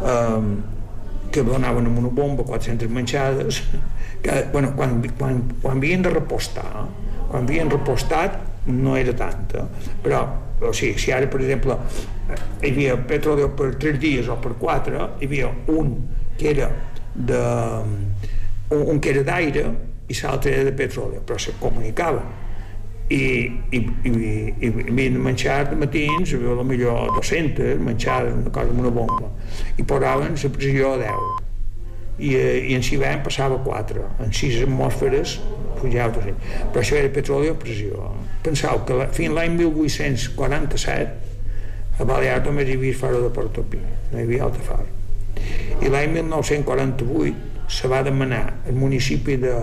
[0.00, 0.56] um,
[1.32, 3.62] que donaven amb una bomba 400 manxades,
[4.22, 6.86] que, bueno, quan, quan, quan havien de repostar,
[7.30, 9.66] quan havien repostat no era tanta,
[10.02, 10.24] però
[10.60, 11.76] o sigui, si ara, per exemple,
[12.64, 15.92] hi havia petroli per 3 dies o per 4, hi havia un
[16.36, 16.70] que era
[17.14, 17.42] de
[18.70, 19.66] un, un que era d'aire
[20.08, 22.45] i l'altre era de petroli, però se comunicaven
[23.08, 24.10] i, i, i,
[24.60, 29.28] i, i menjar de matins, hi havia millor 200 menjades, una cosa amb una bomba
[29.78, 31.10] i posaven la pressió a 10
[32.18, 35.38] i, eh, i en Sibem passava 4 en 6 atmosferes
[35.78, 36.34] pujava 200
[36.72, 38.10] però això era petroli a pressió
[38.42, 41.06] pensau que la, fins l'any 1847
[42.00, 44.82] a Balears només hi havia faro de Portopí no hi havia altre far
[45.78, 49.54] i l'any 1948 se va demanar el municipi de,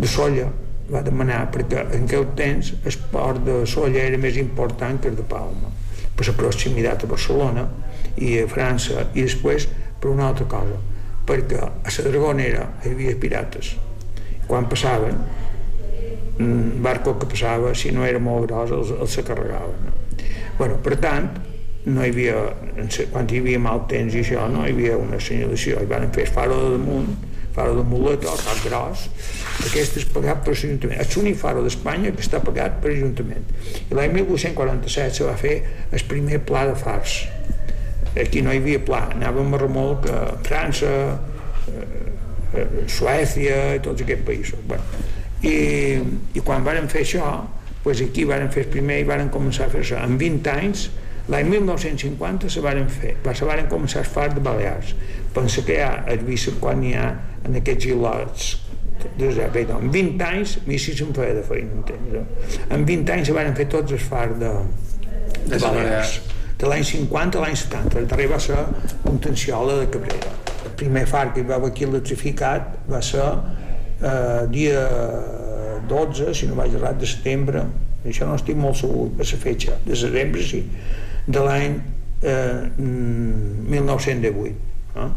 [0.00, 0.48] de Solla
[0.92, 5.18] va demanar perquè en aquell temps el port de Solla era més important que el
[5.18, 5.72] de Palma
[6.16, 7.66] per la proximitat a Barcelona
[8.16, 9.66] i a França i després
[10.00, 10.78] per una altra cosa
[11.26, 13.74] perquè a la Dragonera hi havia pirates.
[14.46, 15.18] Quan passaven
[16.38, 19.92] un barco que passava si no era molt gros els, els se carregaven
[20.58, 21.30] bueno, per tant
[21.86, 22.40] no hi havia,
[23.12, 26.26] quan hi havia mal temps i això, no hi havia una senyalació hi van fer
[26.28, 27.14] faro de damunt
[27.56, 29.08] faro de muleta o cap gros
[29.70, 33.48] aquest és pagat per l'Ajuntament és l'únic faro d'Espanya que està pagat per l'Ajuntament
[33.88, 35.56] i l'any 1847 se va fer
[35.90, 37.24] el primer pla de fars
[38.20, 44.24] aquí no hi havia pla, anàvem a remolc a França, a Suècia i tots aquests
[44.26, 44.62] països.
[44.68, 45.02] Bueno,
[45.44, 45.56] i,
[46.36, 47.32] I quan varen fer això,
[47.84, 50.00] pues aquí varen fer el primer i varen començar a fer això.
[50.02, 50.86] En 20 anys,
[51.32, 54.94] l'any 1950 se varen fer, se varen començar a fer de Balears.
[55.34, 57.08] Pensa que ja has vist quan hi ha
[57.46, 58.54] en aquests ilots
[59.06, 62.64] en 20 anys, mi sí se'm feia de feina, entens?
[62.72, 64.54] En 20 anys se van fer tots els fars de,
[65.46, 66.16] de Balears
[66.58, 67.98] de l'any 50 a l'any 70.
[68.00, 68.56] El darrer va ser
[69.04, 70.32] Contenciola de Cabrera.
[70.64, 73.26] El primer far que hi va haver aquí electrificat va ser
[74.00, 74.86] eh, dia
[75.88, 77.66] 12, si no vaig errat, de setembre,
[78.06, 80.62] això no estic molt segur per la fetge, de setembre sí,
[81.26, 81.78] de l'any
[82.22, 84.54] eh, 1918.
[84.96, 85.08] No?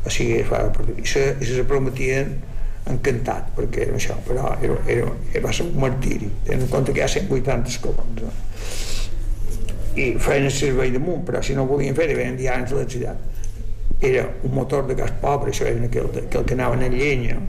[0.00, 0.64] O sigui, fa,
[0.96, 2.38] i se, se prometien
[2.90, 6.94] encantat perquè era això, però era, era, era, va ser un martiri, tenint en compte
[6.96, 8.24] que hi ha 180 escalons.
[8.24, 8.32] No?
[9.98, 13.18] i feien el servei damunt, però si no volien fer devien dir a ciutat
[14.00, 17.40] Era un motor de gas pobre, això era aquell, aquell que anaven en llenya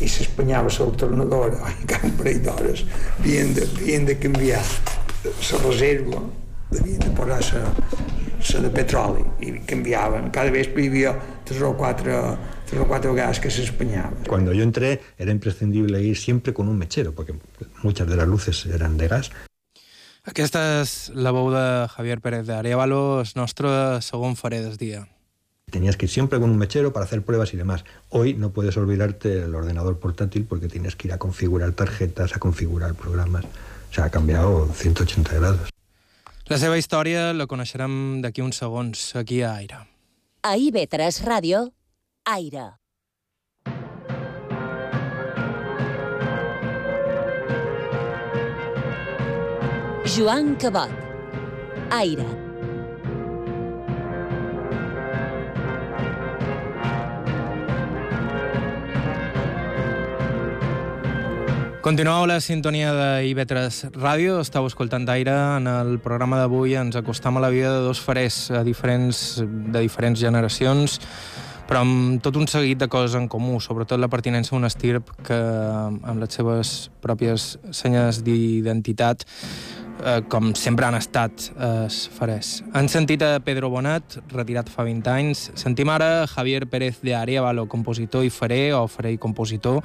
[0.00, 2.84] i s'espanyava l'alternadora i cada parell d'hores
[3.18, 4.62] havien de, havien de canviar
[5.24, 6.22] la reserva
[6.70, 7.62] devien de posar
[8.54, 11.12] la de petroli i canviaven, cada vespre hi havia
[11.44, 12.14] tres o quatre,
[12.68, 14.24] tres o cuatro gas que se espeñaban.
[14.28, 17.34] Cuando yo entré era imprescindible ir siempre con un mechero, porque
[17.82, 19.30] muchas de las luces eran de gas.
[20.28, 25.06] Aquesta és la veu de Javier Pérez de Arevalo, el nostre segon faré del dia.
[25.70, 27.84] Tenías que ir siempre con un mechero para hacer pruebas y demás.
[28.10, 32.38] Hoy no puedes olvidarte el ordenador portátil porque tienes que ir a configurar tarjetas, a
[32.38, 33.44] configurar programas.
[33.44, 35.77] O sea, ha canviat 180 grados.
[36.48, 39.82] La seva història la coneixerem d'aquí uns segons, aquí a Aire.
[40.48, 41.60] A IB3 Ràdio,
[42.24, 42.70] Aire.
[50.08, 50.88] Joan Cabot.
[51.92, 52.47] Aire.
[61.78, 65.34] Continueu la sintonia de IB3 Ràdio, estàu escoltant Aire.
[65.60, 69.84] En el programa d'avui ens acostam a la vida de dos farers a diferents, de
[69.84, 70.98] diferents generacions,
[71.70, 75.12] però amb tot un seguit de coses en comú, sobretot la pertinença a un estirp
[75.22, 79.22] que, amb les seves pròpies senyes d'identitat,
[80.04, 81.86] eh, com sempre han estat eh,
[82.18, 82.62] farers.
[82.72, 85.44] Han sentit a Pedro Bonat, retirat fa 20 anys.
[85.58, 89.82] Sentim ara Javier Pérez de Arevalo, compositor i farer, o farer i compositor,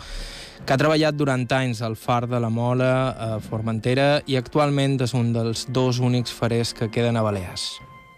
[0.64, 5.14] que ha treballat durant anys al Far de la Mola, a Formentera, i actualment és
[5.18, 7.74] un dels dos únics farers que queden a Balears.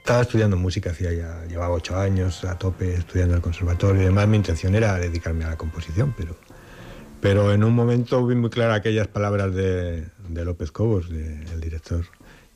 [0.05, 4.05] Estaba estudiando música, hacía ya, llevaba ocho años a tope estudiando en el conservatorio y
[4.05, 6.35] además mi intención era dedicarme a la composición, pero
[7.25, 12.05] Pero en un momento vi muy claras aquellas palabras de, de López Cobos, el director,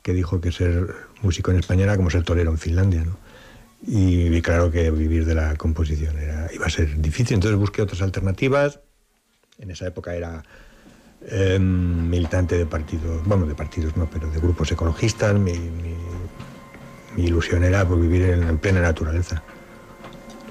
[0.02, 3.18] que dijo que ser músico en España era como ser torero en Finlandia, ¿no?
[3.86, 8.02] Y claro que vivir de la composición era, iba a ser difícil, entonces busqué otras
[8.02, 8.80] alternativas.
[9.58, 10.42] En esa época era
[11.26, 15.34] eh, militante de partidos, bueno, de partidos no, pero de grupos ecologistas.
[15.38, 15.54] Mi
[17.16, 19.42] ilusión era pues, vivir en, en plena naturaleza.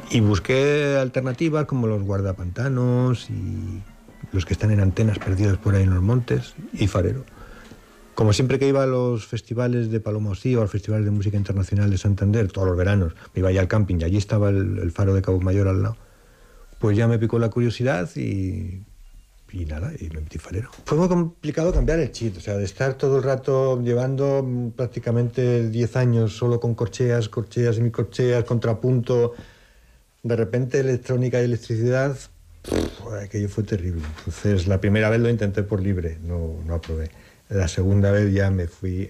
[0.09, 3.83] Y busqué alternativas como los guardapantanos y
[4.31, 7.25] los que están en antenas perdidos por ahí en los montes y farero.
[8.15, 11.37] como siempre que iba a los festivales de Palomosí o a los festivales de música
[11.37, 14.91] internacional de Santander, todos los veranos, me iba ya al camping y allí estaba el,
[14.91, 15.97] faro de Cabo Mayor al lado,
[16.79, 18.83] pues ya me picó la curiosidad y,
[19.51, 20.69] y nada, y me metí farero.
[20.85, 25.69] Fue muy complicado cambiar el chip, o sea, de estar todo el rato llevando prácticamente
[25.69, 29.33] 10 años solo con corcheas, corcheas y mi corcheas, contrapunto,
[30.23, 32.17] de repente electrónica y electricidad,
[32.63, 34.01] pff, aquello fue terrible.
[34.19, 37.09] Entonces, la primera vez lo intenté por libre, no, no aprobé.
[37.49, 39.09] La segunda vez ya me fui,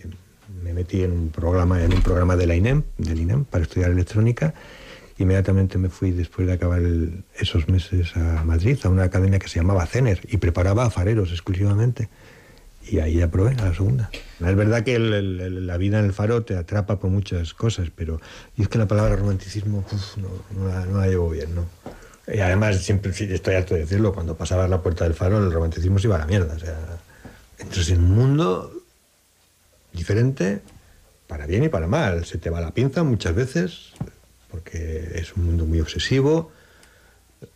[0.64, 3.92] me metí en un programa, en un programa de la INEM, del INEM, para estudiar
[3.92, 4.54] electrónica.
[5.18, 9.50] Inmediatamente me fui, después de acabar el- esos meses, a Madrid, a una academia que
[9.50, 12.08] se llamaba CENER, y preparaba a fareros exclusivamente.
[12.90, 14.10] Y ahí aprobé a la segunda.
[14.14, 17.90] Es verdad que el- el- la vida en el faro te atrapa por muchas cosas,
[17.94, 18.22] pero
[18.56, 21.66] y es que la palabra romanticismo uf, no, no la, no la llevo bien, ¿no?
[22.32, 26.00] Y además, siempre estoy harto de decirlo, cuando pasabas la puerta del faro, el romanticismo
[26.00, 26.54] se iba a la mierda.
[26.56, 26.78] O sea,
[27.58, 28.72] entras en un mundo
[29.94, 30.62] diferente,
[31.28, 32.26] para bien y para mal.
[32.26, 33.94] Se te va la pinza muchas veces,
[34.52, 36.52] porque es un mundo muy obsesivo.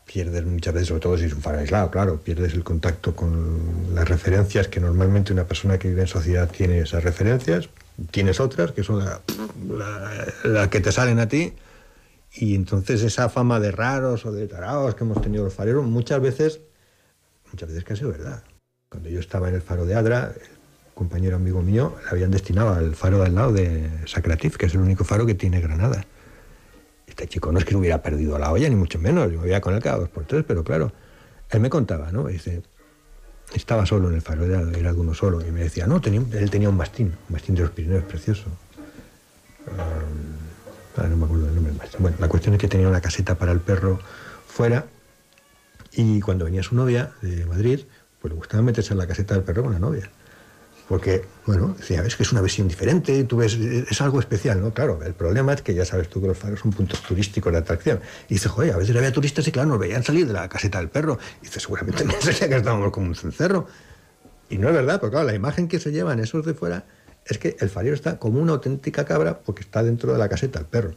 [0.05, 3.93] Pierdes muchas veces, sobre todo si es un faro aislado, claro, pierdes el contacto con
[3.93, 7.69] las referencias que normalmente una persona que vive en sociedad tiene esas referencias.
[8.11, 9.19] Tienes otras que son las
[9.67, 11.53] la, la que te salen a ti.
[12.35, 16.19] Y entonces esa fama de raros o de tarados que hemos tenido los fareros, muchas
[16.19, 16.61] veces,
[17.51, 18.43] muchas veces que ha sido verdad.
[18.89, 20.33] Cuando yo estaba en el faro de Adra,
[20.87, 24.65] un compañero amigo mío le habían destinado al faro de al lado de Sacratif, que
[24.65, 26.05] es el único faro que tiene Granada.
[27.05, 29.31] Este chico no es que hubiera perdido la olla, ni mucho menos.
[29.31, 30.91] Yo me veía con él cada dos por tres, pero claro,
[31.51, 32.25] él me contaba, ¿no?
[32.25, 32.63] Dice,
[33.53, 35.45] estaba solo en el faro, era, era de uno solo.
[35.45, 38.45] Y me decía, no, tenía, él tenía un mastín, un mastín de los Pirineos precioso.
[39.67, 40.42] Um,
[40.97, 42.01] ah, no me acuerdo nombre del mastín.
[42.01, 43.99] Bueno, la cuestión es que tenía una caseta para el perro
[44.47, 44.85] fuera
[45.95, 47.81] y cuando venía su novia de Madrid,
[48.21, 50.09] pues le gustaba meterse en la caseta del perro con la novia.
[50.87, 54.73] Porque, bueno, decía, es que es una versión diferente, tú ves, es algo especial, ¿no?
[54.73, 57.59] Claro, el problema es que ya sabes tú que los faros son puntos turísticos de
[57.59, 57.99] atracción.
[58.27, 60.79] Y dice, joder, a veces había turistas y claro, nos veían salir de la caseta
[60.79, 61.17] del perro.
[61.41, 63.67] Y dice, seguramente no sería que estábamos como un cencerro.
[64.49, 66.83] Y no es verdad, porque claro, la imagen que se llevan esos de fuera
[67.25, 70.59] es que el farero está como una auténtica cabra porque está dentro de la caseta
[70.59, 70.93] del perro.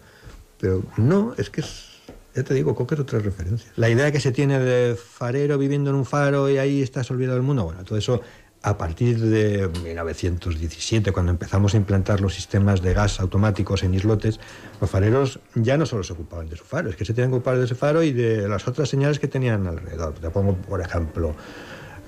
[0.58, 2.00] Pero no, es que es,
[2.34, 3.70] ya te digo, coges otras referencias.
[3.76, 7.36] La idea que se tiene de farero viviendo en un faro y ahí estás olvidado
[7.36, 8.22] del mundo, bueno, todo eso
[8.62, 14.40] a partir de 1917, cuando empezamos a implantar los sistemas de gas automáticos en islotes,
[14.80, 17.36] los fareros ya no solo se ocupaban de su faro, es que se tenían que
[17.36, 20.14] ocupar de ese faro y de las otras señales que tenían alrededor.
[20.14, 21.36] Te pongo, por ejemplo,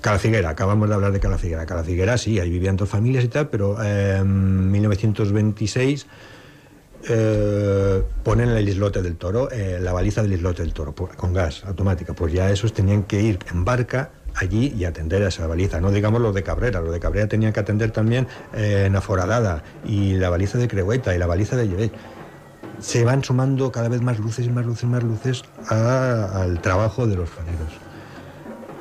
[0.01, 1.65] Calaciguera, acabamos de hablar de Calaciguera.
[1.65, 6.07] Calaciguera sí, ahí vivían dos familias y tal, pero eh, en 1926
[7.09, 11.65] eh, ponen el islote del toro, eh, la baliza del islote del toro, con gas
[11.65, 12.13] automática.
[12.13, 15.81] Pues ya esos tenían que ir en barca allí y atender a esa baliza.
[15.81, 20.13] No digamos los de Cabrera, los de Cabrera tenían que atender también en Aforadada y
[20.13, 21.91] la baliza de Crehueta y la baliza de Llevet.
[22.79, 27.05] Se van sumando cada vez más luces y más luces y más luces al trabajo
[27.05, 27.88] de los fareros.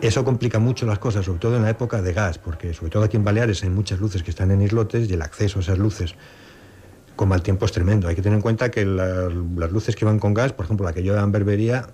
[0.01, 3.03] Eso complica mucho las cosas, sobre todo en la época de gas, porque sobre todo
[3.03, 5.79] aquí en Baleares hay muchas luces que están en islotes y el acceso a esas
[5.79, 6.15] luces
[7.17, 8.07] con mal tiempo es tremendo.
[8.07, 10.87] Hay que tener en cuenta que la- las luces que van con gas, por ejemplo,
[10.87, 11.89] la que yo en Berbería,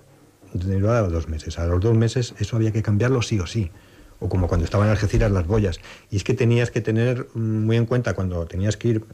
[0.53, 1.57] duraba dos meses.
[1.57, 3.71] A los dos meses eso había que cambiarlo sí o sí.
[4.19, 5.79] O como cuando estaban en Algeciras las boyas.
[6.11, 9.05] Y es que tenías que tener muy en cuenta cuando tenías que ir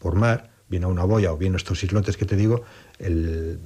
[0.00, 2.64] por mar, bien a una boya o bien a estos islotes que te digo,
[2.98, 3.60] el,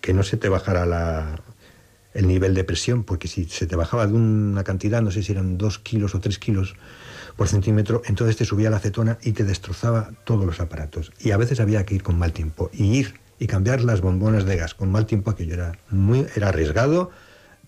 [0.00, 1.40] que no se te bajara la,
[2.14, 5.32] el nivel de presión, porque si se te bajaba de una cantidad, no sé si
[5.32, 6.76] eran dos kilos o tres kilos
[7.36, 11.12] por centímetro, entonces te subía la acetona y te destrozaba todos los aparatos.
[11.20, 12.70] Y a veces había que ir con mal tiempo.
[12.72, 16.48] Y ir y cambiar las bombonas de gas con mal tiempo, aquello era, muy, era
[16.48, 17.10] arriesgado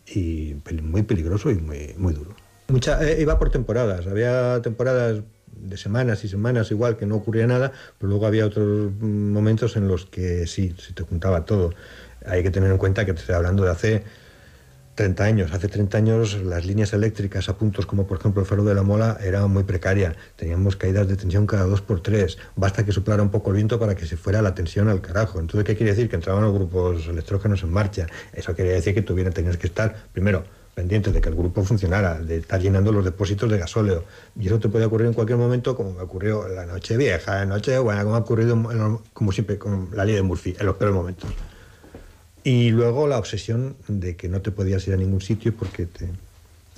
[0.07, 2.37] y muy peligroso y muy, muy duro.
[2.69, 7.47] Mucha, eh, iba por temporadas, había temporadas de semanas y semanas igual que no ocurría
[7.47, 11.73] nada, pero luego había otros mm, momentos en los que sí, se te juntaba todo.
[12.25, 14.05] Hay que tener en cuenta que te estoy hablando de hace
[14.97, 15.53] 30 años.
[15.53, 18.83] Hace 30 años las líneas eléctricas a puntos como por ejemplo el Faro de la
[18.83, 20.17] Mola era muy precaria.
[20.37, 22.39] Teníamos caídas de tensión cada dos por tres.
[22.57, 25.39] Basta que soplara un poco el viento para que se fuera la tensión al carajo.
[25.39, 26.09] Entonces, ¿qué quiere decir?
[26.09, 28.07] Que entraban los grupos electrógenos en marcha.
[28.33, 30.45] Eso quiere decir que tuvieran, tenías que estar, primero,
[30.75, 34.05] pendientes de que el grupo funcionara, de estar llenando los depósitos de gasóleo.
[34.35, 37.47] Y eso te puede ocurrir en cualquier momento, como me ocurrió la noche vieja, la
[37.47, 40.97] noche buena, como ha ocurrido, como siempre, con la ley de Murphy, en los peores
[40.97, 41.31] momentos.
[42.47, 46.09] Y luego la obsesión de que no te podías ir a ningún sitio porque te-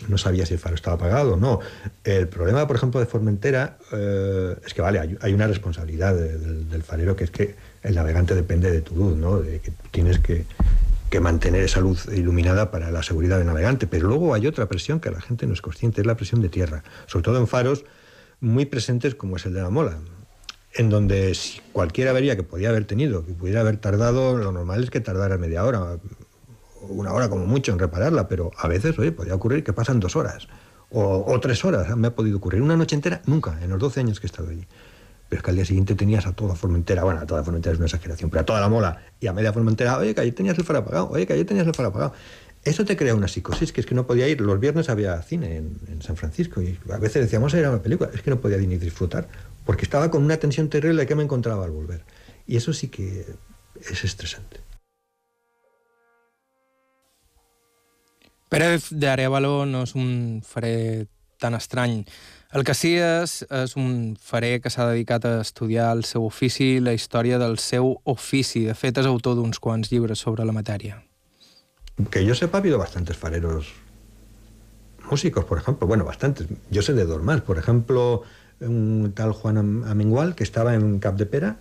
[0.08, 1.60] no sabías si el faro estaba apagado o no.
[2.04, 6.38] El problema, por ejemplo, de Formentera eh, es que, vale, hay, hay una responsabilidad de-
[6.38, 9.40] del, del farero que es que el navegante depende de tu luz, ¿no?
[9.40, 10.46] De que tienes que,
[11.10, 13.86] que mantener esa luz iluminada para la seguridad del navegante.
[13.86, 16.48] Pero luego hay otra presión que la gente no es consciente, es la presión de
[16.48, 16.82] tierra.
[17.08, 17.84] Sobre todo en faros
[18.40, 19.98] muy presentes como es el de la mola,
[20.74, 24.84] en donde si cualquier avería que podía haber tenido, que pudiera haber tardado, lo normal
[24.84, 25.98] es que tardara media hora,
[26.82, 30.16] una hora como mucho en repararla, pero a veces, oye, podía ocurrir que pasan dos
[30.16, 30.48] horas
[30.90, 32.62] o, tres horas, me ha podido ocurrir.
[32.62, 34.66] Una noche entera, nunca, en los 12 años que he estado allí.
[35.28, 37.78] Pero es que al día siguiente tenías a toda Formentera, bueno, a toda Formentera es
[37.78, 40.56] una exageración, pero a toda la mola y a media Formentera, oye, que ayer tenías
[40.56, 42.14] el faro apagado, oye, que ayer tenías el faro apagado.
[42.64, 44.40] Eso te crea una psicosis, que es que no podía ir.
[44.40, 48.10] Los viernes había cine en, en San Francisco y a veces decíamos era una película,
[48.12, 49.28] es que no podía ni disfrutar,
[49.68, 52.02] porque estaba con una tensión terrible que me encontraba al volver.
[52.46, 53.26] Y eso sí que
[53.78, 54.60] es estresante.
[58.48, 61.04] Pérez de Arevalo no és un farer
[61.36, 62.06] tan estrany.
[62.56, 66.78] El que sí és, és un farer que s'ha dedicat a estudiar el seu ofici
[66.78, 68.64] i la història del seu ofici.
[68.64, 70.96] De fet, és autor d'uns quants llibres sobre la matèria.
[72.08, 73.68] Que yo sepa, ha habido bastantes fareros
[75.10, 75.86] músicos, por ejemplo.
[75.86, 76.48] Bueno, bastantes.
[76.70, 77.42] Yo sé de dos más.
[77.42, 78.24] Por ejemplo,
[78.60, 81.56] un tal Juan Am- Amengual, que estaba en Cap de Pera,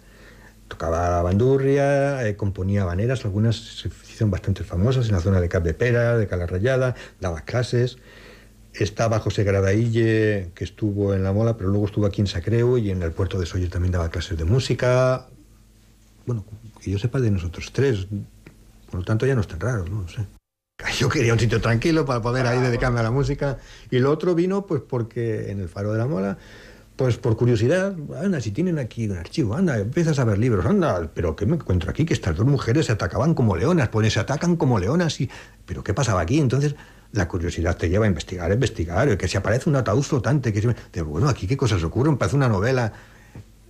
[0.67, 5.49] tocaba la bandurria, eh, componía habaneras, algunas se hicieron bastante famosas en la zona de
[5.49, 7.97] Cap de Pera, de Cala Rayada, daba clases.
[8.73, 12.91] Estaba José Gradaille, que estuvo en La Mola, pero luego estuvo aquí en Sacreu y
[12.91, 15.25] en el puerto de Sóller también daba clases de música.
[16.27, 16.45] Bueno,
[16.81, 18.05] que yo sepa de nosotros tres.
[18.91, 20.01] Por lo tanto, ya no es tan raro, ¿no?
[20.03, 20.27] No sé.
[20.99, 23.57] Yo quería un sitio tranquilo para poder ahí dedicarme a la música.
[23.89, 26.37] Y lo otro vino, pues, porque en el Faro de la Mola,
[26.97, 31.09] pues por curiosidad, anda, si tienen aquí un archivo, anda, empiezas a ver libros, anda,
[31.13, 32.05] pero ¿qué me encuentro aquí?
[32.05, 35.29] Que estas dos mujeres se atacaban como leonas, pues se atacan como leonas y...
[35.67, 36.39] ¿Pero qué pasaba aquí?
[36.39, 36.75] Entonces,
[37.11, 40.59] la curiosidad te lleva a investigar, a investigar, que si aparece un ataúd flotante, que
[40.59, 40.67] si...
[40.91, 42.91] de, bueno, aquí qué cosas ocurren, parece una novela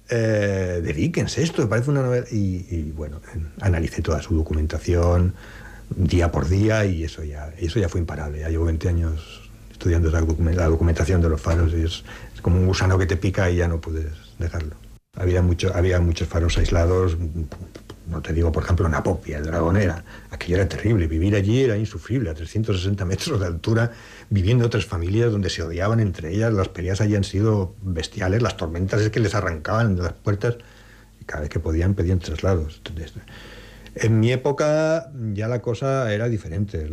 [0.08, 2.26] eh, de Dickens esto, parece una novela...
[2.32, 3.20] Y, bueno,
[3.60, 5.34] analicé toda su documentación
[5.94, 8.40] día por día y eso ya, eso ya fue imparable.
[8.40, 12.04] Ya llevo 20 años estudiando la documentación de los faros y es,
[12.38, 14.76] es como un gusano que te pica y ya no puedes dejarlo.
[15.16, 17.18] Había, mucho, había muchos faros aislados,
[18.08, 20.04] no te digo, por ejemplo, Napopia, Dragonera.
[20.30, 23.92] Aquello era terrible, vivir allí era insufrible, a 360 metros de altura,
[24.30, 29.02] viviendo otras familias donde se odiaban entre ellas, las peleas han sido bestiales, las tormentas
[29.02, 30.58] es que les arrancaban de las puertas
[31.20, 32.84] y cada vez que podían pedían traslados.
[33.96, 36.88] En mi época ya la cosa era diferente,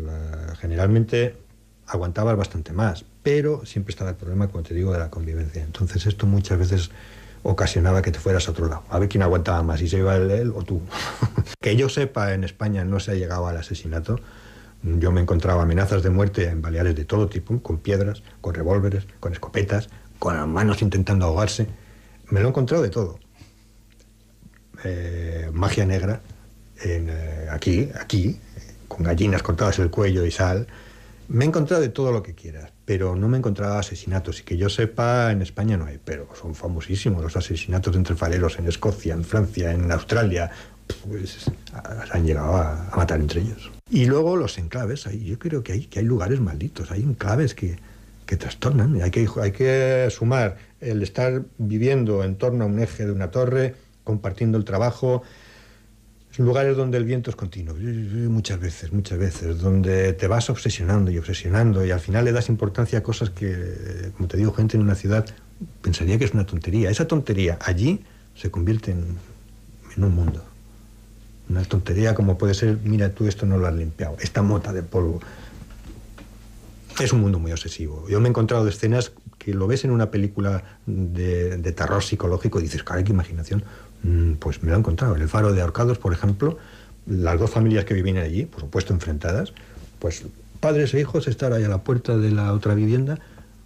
[0.59, 1.43] generalmente
[1.87, 5.62] aguantabas bastante más, pero siempre estaba el problema, como te digo, de la convivencia.
[5.62, 6.91] Entonces esto muchas veces
[7.43, 10.16] ocasionaba que te fueras a otro lado, a ver quién aguantaba más, si se iba
[10.16, 10.80] él, él o tú.
[11.61, 14.18] que yo sepa, en España no se ha llegado al asesinato.
[14.82, 19.07] Yo me encontraba amenazas de muerte en Baleares de todo tipo, con piedras, con revólveres,
[19.20, 21.66] con escopetas, con las manos intentando ahogarse.
[22.30, 23.18] Me lo he encontrado de todo.
[24.85, 26.20] Eh, magia negra,
[26.82, 28.39] en, eh, aquí, aquí,
[28.89, 30.66] con gallinas cortadas el cuello y sal.
[31.35, 34.39] Me he encontrado de todo lo que quieras, pero no me he encontrado asesinatos.
[34.39, 38.57] Y que yo sepa, en España no hay, pero son famosísimos los asesinatos entre fareros
[38.61, 40.53] en Escocia, en Francia, en Australia.
[41.09, 41.51] Pues
[42.12, 43.72] han llegado a, a matar entre ellos.
[43.91, 47.80] Y luego los enclaves, yo creo que hay, que hay lugares malditos, hay enclaves que,
[48.26, 49.03] que trastornan.
[49.03, 53.32] Hay que, hay que sumar el estar viviendo en torno a un eje de una
[53.32, 53.74] torre,
[54.05, 55.24] compartiendo el trabajo,
[56.39, 57.74] lugares donde el viento es continuo,
[58.28, 62.49] muchas veces, muchas veces, donde te vas obsesionando y obsesionando y al final le das
[62.49, 65.26] importancia a cosas que, como te digo, gente en una ciudad
[65.82, 66.91] pensaría que es una tontería.
[66.91, 68.01] Esa tontería allí
[68.35, 69.18] se convierte en,
[69.97, 70.45] un mundo.
[71.49, 74.82] Una tontería como puede ser, mira, tú esto no lo has limpiado, esta mota de
[74.82, 75.20] polvo.
[76.99, 78.09] Es un mundo muy obsesivo.
[78.09, 82.59] Yo me he encontrado escenas que lo ves en una película de, de terror psicológico
[82.59, 83.62] y dices, caray, qué imaginación.
[84.05, 85.17] Mm, Pues me lo he encontrado.
[85.17, 86.59] En el faro de Ahorcados, por ejemplo,
[87.07, 89.53] las dos familias que vivían allí, por supuesto enfrentadas,
[89.99, 90.25] pues
[90.61, 93.19] padres e hijos estar ahí a la puerta de la otra vivienda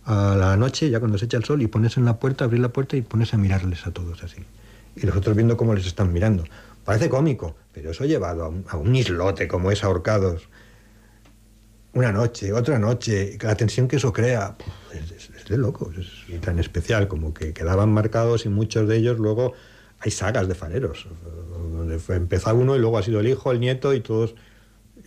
[0.04, 2.60] a la noche, ya cuando se echa el sol, y ponerse en la puerta, abrir
[2.60, 4.42] la puerta y ponerse a mirarles a todos así.
[4.96, 6.44] Y los otros viendo cómo les están mirando.
[6.84, 10.48] Parece cómico, pero eso llevado a un, islote como es Ahorcados,
[11.92, 14.56] una noche, otra noche, la tensión que eso crea,
[14.94, 19.52] es, de locos, es tan especial como que quedaban marcados y muchos de ellos luego
[20.00, 21.06] hay sagas de fareros,
[21.72, 24.34] donde empezó uno y luego ha sido el hijo, el nieto y todos,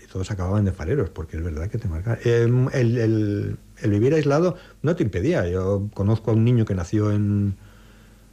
[0.04, 2.18] y todos acababan de fareros, porque es verdad que te marca.
[2.24, 6.76] Em, el, el- el vivir aislado no te impedía, yo conozco a un niño que
[6.76, 7.56] nació en,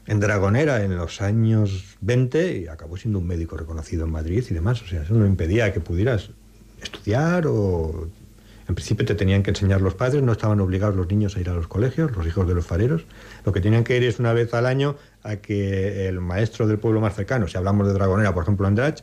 [0.06, 4.54] en Dragonera en los años 20 y acabó siendo un médico reconocido en Madrid y
[4.54, 6.30] demás, o sea, eso no impedía que pudieras
[6.82, 8.08] estudiar o
[8.68, 11.48] en principio te tenían que enseñar los padres, no estaban obligados los niños a ir
[11.48, 13.04] a los colegios, los hijos de los fareros.
[13.48, 16.78] Lo que tenían que ir es una vez al año a que el maestro del
[16.78, 19.00] pueblo más cercano, si hablamos de Dragonera, por ejemplo, Andrach,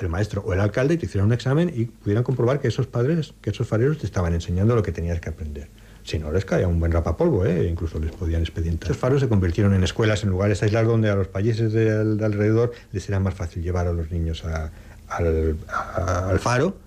[0.00, 3.34] el maestro o el alcalde te hicieran un examen y pudieran comprobar que esos padres,
[3.42, 5.68] que esos fareros te estaban enseñando lo que tenías que aprender.
[6.04, 7.68] Si no, les caía un buen rapapolvo, ¿eh?
[7.68, 8.88] incluso les podían expedientar.
[8.88, 12.24] Los faros se convirtieron en escuelas, en lugares aislados donde a los países de, de
[12.24, 16.78] alrededor les era más fácil llevar a los niños al faro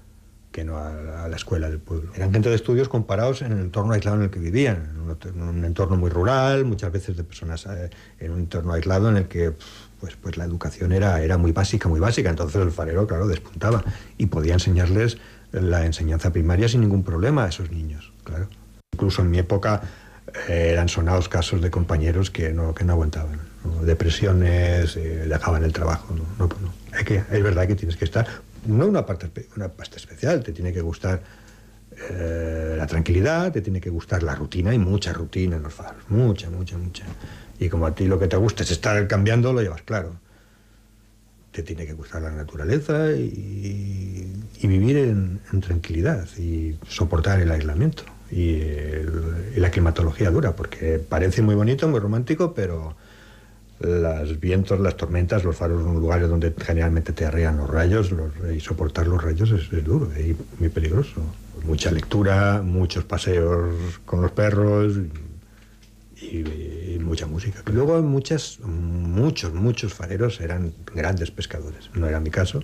[0.56, 2.14] que no a la, escuela del pueblo.
[2.16, 5.18] Eran centros de estudios comparados en el entorno aislado en el que vivían, en un,
[5.22, 7.90] en un entorno muy rural, muchas veces de personas eh,
[8.22, 9.52] en un entorno aislado en el que
[10.00, 12.30] pues, pues la educación era, era muy básica, muy básica.
[12.30, 13.84] Entonces el farero, claro, despuntaba
[14.18, 15.18] y podía enseñarles
[15.52, 18.48] la enseñanza primaria sin ningún problema a esos niños, claro.
[18.94, 19.82] Incluso en mi época
[20.48, 23.42] eh, eran sonados casos de compañeros que no, que no aguantaban,
[23.84, 26.16] depresiones, eh, dejaban el trabajo.
[26.16, 26.24] ¿no?
[26.40, 26.98] No, no.
[26.98, 28.26] Es, que, es verdad que tienes que estar
[28.66, 31.22] no una parte, una parte especial, te tiene que gustar
[32.10, 36.04] eh, la tranquilidad, te tiene que gustar la rutina, y mucha rutina en los faros,
[36.10, 37.06] mucha, mucha, mucha.
[37.60, 40.16] Y como a ti lo que te gusta es estar cambiando, lo llevas claro.
[41.52, 44.30] Te tiene que gustar la naturaleza y,
[44.62, 48.60] vivir en, tranquilidad y soportar el aislamiento y
[49.56, 52.98] la climatología dura, porque parece muy bonito, muy romántico, pero
[53.80, 58.32] los vientos, las tormentas, los faros son lugares donde generalmente te arrean los rayos los,
[58.56, 61.22] y soportar los rayos es, duro y muy peligroso.
[61.66, 64.94] Mucha lectura, muchos paseos con los perros
[66.16, 67.62] y, y, mucha música.
[67.72, 71.90] Luego muchas, muchos, muchos fareros eran grandes pescadores.
[71.94, 72.64] No era mi caso,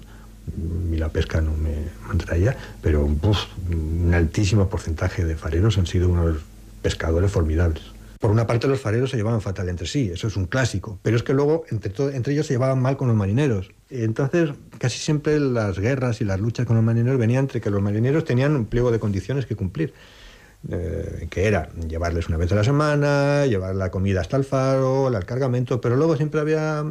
[0.56, 6.38] ni la pesca no me, atraía, pero un altísimo porcentaje de fareros han sido unos
[6.82, 7.84] pescadores formidables.
[8.22, 11.18] Por una parte los fareros se llevaban fatal entre sí, eso es un clásico, pero
[11.18, 13.72] es que luego entre, entre ellos se llevaban mal con los marineros.
[13.90, 17.82] Entonces casi siempre las guerras y las luchas con los marineros venían entre que los
[17.82, 19.96] marineros tenían un pliego de condiciones que cumplir,
[20.70, 25.08] eh, que era llevarles una vez a la semana, llevar la comida hasta el faro,
[25.08, 26.86] el cargamento, pero luego siempre había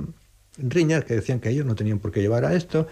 [0.59, 2.89] riñas que decían que ellos no tenían por qué llevar a esto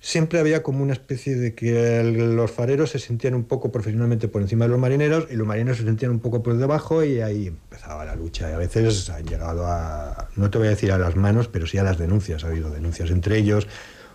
[0.00, 4.42] siempre había como una especie de que los fareros se sentían un poco profesionalmente por
[4.42, 7.48] encima de los marineros y los marineros se sentían un poco por debajo y ahí
[7.48, 8.50] empezaba la lucha.
[8.50, 11.66] Y a veces han llegado a, no te voy a decir a las manos, pero
[11.66, 12.44] sí a las denuncias.
[12.44, 13.66] Ha habido denuncias entre ellos,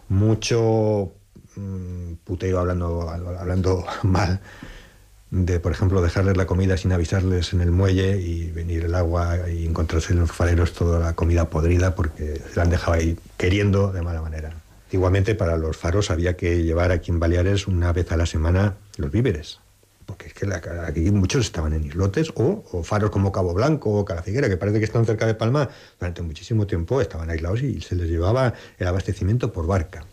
[0.08, 1.12] mucho
[1.56, 4.40] mmm, puteo hablando, hablando mal
[5.34, 9.50] de, por ejemplo, dejarles la comida sin avisarles en el muelle y venir el agua
[9.50, 13.18] y encontrarse en los fareros toda la comida podrida porque se la han dejado ahí
[13.36, 14.54] queriendo de mala manera.
[14.94, 18.76] Igualmente para los faros había que llevar aquí en Baleares una vez a la semana
[18.98, 19.60] los víveres.
[20.06, 20.48] Porque es que
[20.86, 24.86] aquí muchos estaban en islotes o, faros como Cabo Blanco o Calafiguera, que parece que
[24.86, 25.68] están cerca de Palma,
[26.00, 30.06] durante muchísimo tiempo estaban aislados y se les llevaba el abastecimiento por barca.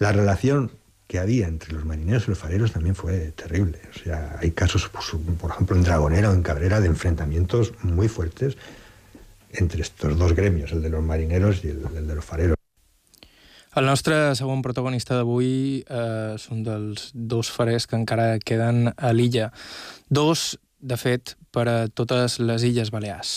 [0.00, 0.72] La relación
[1.06, 3.78] que había entre los marineros y los fareros también fue terrible.
[3.94, 5.06] O sea, hay casos, pues,
[5.40, 8.56] por ejemplo, en Dragonera o en Cabrera, de enfrentamientos muy fuertes
[9.52, 12.55] entre estos dos gremios, el de los marineros y el de los fareros.
[13.76, 19.50] El nostre segon protagonista d'avui eh, són dels dos farers que encara queden a l'illa.
[20.08, 23.34] Dos, de fet, per a totes les Illes Balears.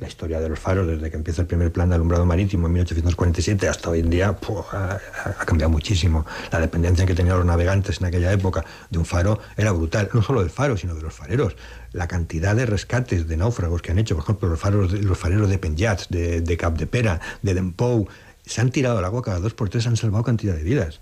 [0.00, 2.72] La historia de los faros, desde que empieza el primer plan de alumbrado marítimo en
[2.74, 6.26] 1847 hasta hoy en día, pues, ha, ha, cambiado muchísimo.
[6.52, 10.22] La dependencia que tenían los navegantes en aquella época de un faro era brutal, no
[10.22, 11.56] solo del faro, sino de los fareros.
[11.92, 15.48] La cantidad de rescates de náufragos que han hecho, por ejemplo, los, faros, los fareros
[15.48, 18.06] de Penjats, de, de Cap de Pera, de Dempou,
[18.46, 21.00] se han tirado al agua cada dos por tres, han salvado cantidad de vidas.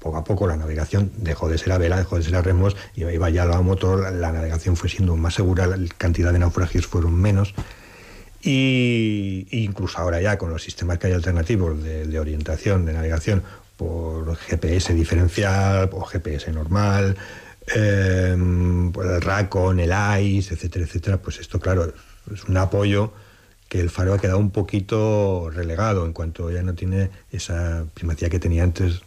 [0.00, 2.76] Poco a poco la navegación dejó de ser a vela, dejó de ser a remos,
[2.96, 6.40] y iba ya a motor, la, la navegación fue siendo más segura, la cantidad de
[6.40, 7.54] naufragios fueron menos.
[8.42, 13.42] Y, y, incluso ahora ya con los sistemas que hay alternativos de, orientación, de navegación,
[13.76, 17.16] por GPS diferencial, por GPS normal,
[17.74, 18.36] eh,
[18.92, 19.92] por el RACON, el
[20.22, 21.92] ICE, etcétera, etcétera, pues esto, claro,
[22.32, 23.12] es un apoyo
[23.72, 28.28] que el faro ha quedado un poquito relegado en cuanto ya no tiene esa primacía
[28.28, 29.00] que tenía antes,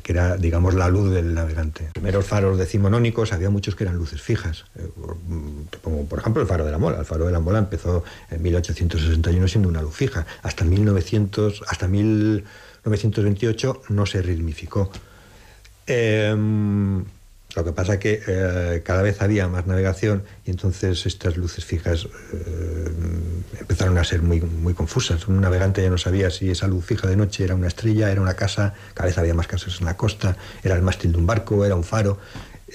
[0.00, 1.88] que era, digamos, la luz del navegante.
[1.92, 4.64] Primeros faros decimonónicos había muchos que eran luces fijas,
[5.82, 7.00] como por ejemplo el faro de la Mola.
[7.00, 10.24] El faro de la Mola empezó en 1861 siendo una luz fija.
[10.44, 14.88] Hasta 1900, hasta 1928 no se ritmificó.
[15.88, 16.32] Eh,
[17.56, 21.64] lo que pasa es que eh, cada vez había más navegación y entonces estas luces
[21.64, 22.90] fijas eh,
[23.58, 25.26] empezaron a ser muy, muy confusas.
[25.26, 28.20] Un navegante ya no sabía si esa luz fija de noche era una estrella, era
[28.20, 31.26] una casa, cada vez había más casas en la costa, era el mástil de un
[31.26, 32.18] barco, era un faro.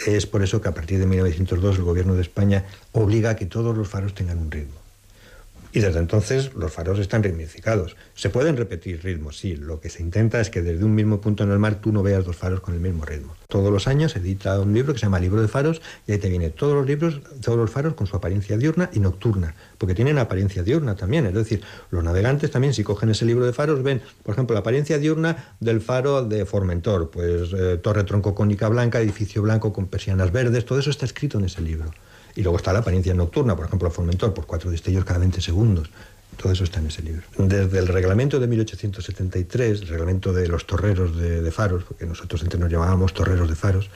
[0.08, 3.46] Es por eso que a partir de 1902 el gobierno de España obliga a que
[3.46, 4.81] todos los faros tengan un ritmo.
[5.74, 7.96] Y desde entonces los faros están ritmificados.
[8.14, 9.56] Se pueden repetir ritmos, sí.
[9.56, 12.04] Lo que se intenta es que desde un mismo punto en el mar tú no
[12.04, 13.36] veas dos faros con el mismo ritmo.
[13.48, 16.18] Todos los años se edita un libro que se llama Libro de Faros y ahí
[16.18, 19.96] te viene todos los libros, todos los faros con su apariencia diurna y nocturna, porque
[19.96, 21.26] tienen apariencia diurna también.
[21.26, 24.62] Es decir, los navegantes también si cogen ese libro de faros ven, por ejemplo, la
[24.62, 29.88] apariencia diurna del faro de Formentor, pues eh, torre tronco cónica blanca, edificio blanco con
[29.88, 31.92] persianas verdes, todo eso está escrito en ese libro.
[32.36, 35.90] Y luego está la apariencia nocturna, por ejemplo, Formentor, por cuatro destellos cada 20 segundos.
[36.38, 37.24] Todo eso está en ese libro.
[37.38, 42.60] Desde el reglamento de 1873, el reglamento de los torreros de, faros, porque nosotros entre
[42.60, 43.90] nos llamábamos torreros de faros,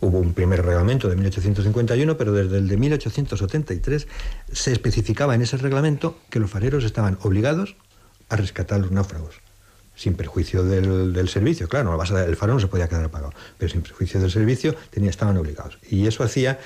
[0.00, 4.06] hubo un primer reglamento de 1851, pero desde el de 1873
[4.52, 7.76] se especificaba en ese reglamento que los fareros estaban obligados
[8.28, 9.34] a rescatar a los náufragos,
[9.94, 11.68] sin perjuicio del, del servicio.
[11.68, 15.36] Claro, el faro no se podía quedar apagado, pero sin perjuicio del servicio tenía, estaban
[15.36, 15.78] obligados.
[15.90, 16.58] Y eso hacía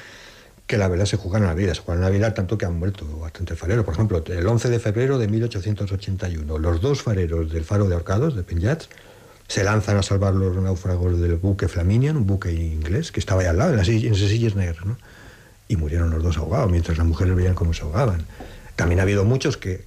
[0.66, 3.06] que la verdad se jugaran la vida, se jugaran la vida tanto que han muerto
[3.18, 3.84] bastantes fareros.
[3.84, 8.34] Por ejemplo, el 11 de febrero de 1881, los dos fareros del faro de Orcados,
[8.34, 8.88] de Penyats,
[9.46, 13.46] se lanzan a salvar los náufragos del buque Flaminian, un buque inglés que estaba ahí
[13.46, 14.78] al lado, en las en esas sillas negras.
[15.68, 18.26] Y murieron los dos ahogados, mientras las mujeres veían cómo se ahogaban.
[18.74, 19.84] También ha habido muchos que,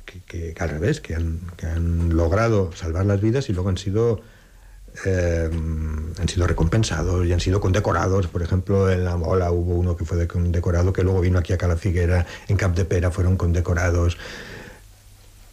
[0.59, 4.21] al revés, que han logrado salvar las vidas y luego han sido
[5.05, 5.49] eh,
[6.19, 8.27] han sido recompensados y han sido condecorados.
[8.27, 11.53] Por ejemplo, en la Mola hubo uno que fue de- condecorado, que luego vino aquí
[11.53, 14.17] a Calafiguera, en Cap de Pera fueron condecorados.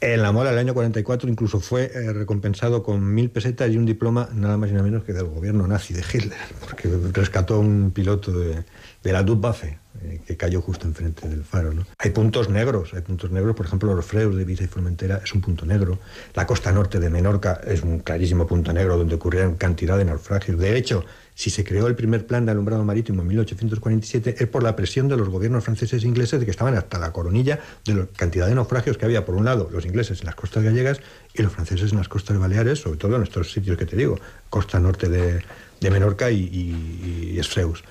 [0.03, 3.87] En la Mola, el año 44, incluso fue eh, recompensado con mil pesetas y un
[3.87, 7.91] diploma nada más y nada menos que del gobierno nazi de Hitler, porque rescató un
[7.93, 8.63] piloto de,
[9.07, 11.73] de la Luftwaffe eh, que cayó justo enfrente del faro.
[11.73, 11.87] ¿no?
[11.99, 15.33] Hay puntos negros, hay puntos negros, por ejemplo, los Freus de Ibiza y Formentera es
[15.33, 16.01] un punto negro.
[16.35, 20.59] La costa norte de Menorca es un clarísimo punto negro donde ocurrieron cantidad de naufragios.
[20.59, 21.05] De hecho,
[21.37, 25.07] si se creó el primer plan de alumbrado marítimo en 1847 es por la presión
[25.07, 28.49] de los gobiernos franceses e ingleses de que estaban hasta la coronilla de la cantidad
[28.49, 31.01] de naufragios que había, por un lado, los ingleses en las costas gallegas
[31.33, 34.19] y los franceses en las costas baleares, sobre todo en estos sitios que te digo,
[34.51, 35.45] costa norte de,
[35.81, 37.85] de Menorca y, y, y Esfreus.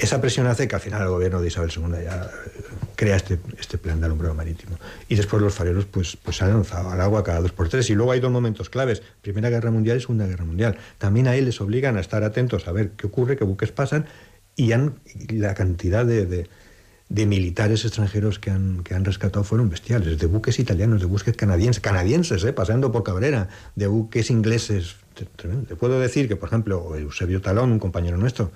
[0.00, 2.08] Esa presión hace que al final el gobierno de Isabel II eh,
[2.96, 4.78] crea este, este plan de alumbrado marítimo.
[5.08, 7.90] Y después los fareros pues, pues se han lanzado al agua cada dos por tres.
[7.90, 10.78] Y luego hay dos momentos claves, Primera Guerra Mundial y Segunda Guerra Mundial.
[10.98, 14.06] También ahí les obligan a estar atentos a ver qué ocurre, qué buques pasan
[14.56, 14.72] y
[15.38, 16.46] la cantidad de,
[17.08, 21.80] militares extranjeros que han, que han rescatado fueron bestiales, de buques italianos, de buques canadienses,
[21.80, 24.96] canadienses, eh, pasando por Cabrera, de buques ingleses.
[25.36, 25.66] Tremendo.
[25.66, 28.52] Te puedo decir que, por ejemplo, Eusebio Talón, un compañero nuestro,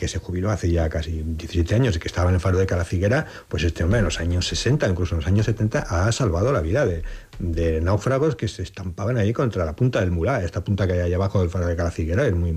[0.00, 2.64] que se jubiló hace ya casi 17 años y que estaba en el faro de
[2.64, 6.54] Calafiguera, pues este hombre en los años 60, incluso en los años 70, ha salvado
[6.54, 7.02] la vida de,
[7.38, 10.42] de náufragos que se estampaban ahí contra la punta del Mulá.
[10.42, 12.54] Esta punta que hay ahí abajo del faro de Calafiguera es muy,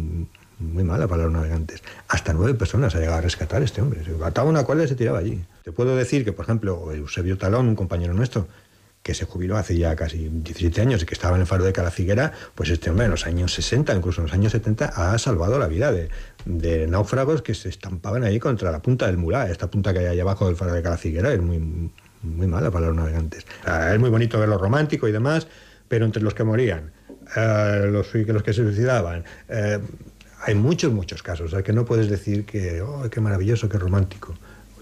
[0.58, 1.84] muy mala para los navegantes.
[2.08, 4.06] Hasta nueve personas ha llegado a rescatar este hombre.
[4.06, 5.44] Se una cuerda y se tiraba allí.
[5.66, 8.48] Te puedo decir que, por ejemplo, Eusebio Talón, un compañero nuestro,
[9.04, 11.74] que se jubiló hace ya casi 17 años y que estaba en el faro de
[11.74, 15.60] Calafiguera, pues este hombre en los años 60, incluso en los años 70, ha salvado
[15.60, 19.50] la vida de, náufragos que se estampaban ahí contra la punta del Mulá.
[19.50, 22.88] Esta punta que hay ahí abajo del faro de Calafiguera es muy, muy mala para
[22.88, 23.46] los navegantes.
[23.92, 25.48] Es muy bonito verlo romántico y demás,
[25.90, 26.94] pero entre los que morían,
[27.36, 29.80] eh, los, los que se suicidaban, eh,
[30.46, 31.48] hay muchos, muchos casos.
[31.48, 34.34] O sea, que no puedes decir que, oh, qué maravilloso, qué romántico.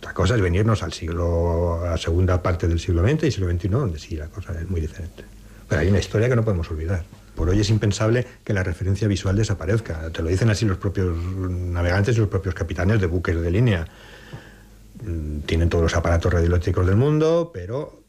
[0.02, 3.52] Otra cosa es venirnos al siglo, a la segunda parte del siglo XX y siglo
[3.52, 5.24] XXI, donde sí la cosa es muy diferente.
[5.70, 7.04] Pero hay una historia que no podemos olvidar.
[7.36, 10.10] Por hoy es impensable que la referencia visual desaparezca.
[10.10, 13.88] Te lo dicen así los propios navegantes y los propios capitanes de buques de línea.
[15.46, 18.02] Tienen todos los aparatos radioeléctricos del mundo, pero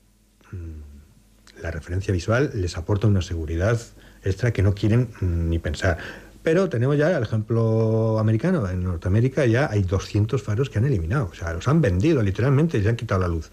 [1.60, 3.78] la referencia visual les aporta una seguridad
[4.24, 5.98] extra que no quieren ni pensar.
[6.42, 8.68] Pero tenemos ya el ejemplo americano.
[8.68, 11.28] En Norteamérica ya hay 200 faros que han eliminado.
[11.30, 13.50] O sea, los han vendido literalmente y se han quitado la luz.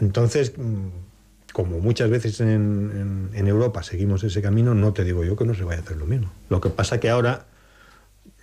[0.00, 0.52] Entonces,
[1.52, 5.64] como muchas veces en, Europa seguimos ese camino, no te digo yo que no se
[5.64, 6.32] vaya a hacer lo mismo.
[6.48, 7.46] Lo que pasa que ahora,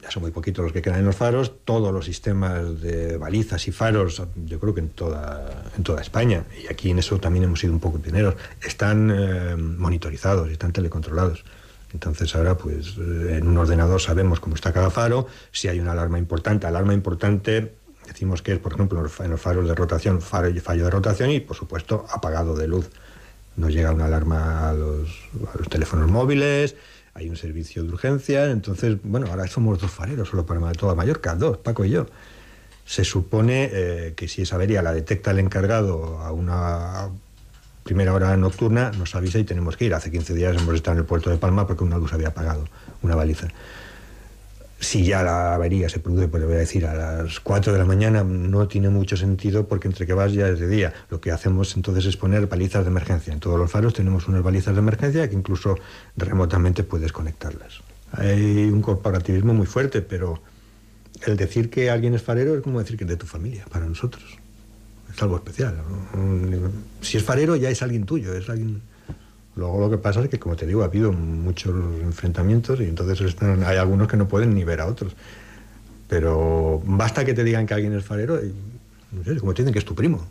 [0.01, 3.67] ya son muy poquitos los que quedan en los faros, todos los sistemas de balizas
[3.67, 7.43] y faros, yo creo que en toda, en toda España, y aquí en eso también
[7.43, 11.43] hemos sido un poco pioneros, están eh, monitorizados están telecontrolados.
[11.93, 16.19] Entonces ahora, pues, en un ordenador sabemos cómo está cada faro, si hay una alarma
[16.19, 16.67] importante.
[16.67, 17.73] Alarma importante
[18.07, 21.55] decimos que es, por ejemplo, en los faros de rotación, fallo de rotación y, por
[21.55, 22.89] supuesto, apagado de luz.
[23.55, 25.09] Nos llega una alarma a los,
[25.53, 26.75] a los teléfonos móviles,
[27.13, 31.35] hay un servicio de urgencia, entonces, bueno, ahora somos dos fareros, solo para toda Mallorca,
[31.35, 32.05] dos, Paco y yo.
[32.85, 37.09] Se supone eh, que si esa avería la detecta el encargado a una
[37.83, 39.93] primera hora nocturna, nos avisa y tenemos que ir.
[39.93, 42.65] Hace 15 días hemos estado en el puerto de Palma porque una luz había apagado,
[43.01, 43.47] una baliza.
[44.79, 47.85] si ya la avería se produce, pues voy a decir, a las 4 de la
[47.85, 50.93] mañana, no tiene mucho sentido porque entre que vas ya es de día.
[51.09, 53.31] Lo que hacemos entonces es poner balizas de emergencia.
[53.31, 55.77] En todos los faros tenemos unas balizas de emergencia que incluso
[56.17, 57.81] remotamente puedes conectarlas.
[58.13, 60.41] Hay un corporativismo muy fuerte, pero
[61.25, 63.85] el decir que alguien es farero es como decir que es de tu familia, para
[63.85, 64.40] nosotros.
[65.21, 65.75] Es algo especial.
[67.01, 68.81] Si es farero ya es alguien tuyo, es alguien
[69.55, 73.35] Luego lo que pasa es que, como te digo, ha habido muchos enfrentamientos y entonces
[73.63, 75.13] hay algunos que no pueden ni ver a otros.
[76.09, 78.49] Però basta que te digan que alguien és farero i,
[79.13, 80.23] no sé, com dicen que és tu primo.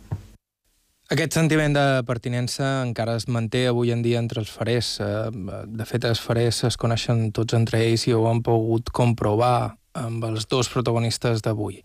[1.09, 4.91] Aquest sentiment de pertinença encara es manté avui en dia entre els farers.
[4.99, 9.77] Eh, de fet, els farers es coneixen tots entre ells i ho han pogut comprovar
[9.95, 11.79] amb els dos protagonistes d'avui.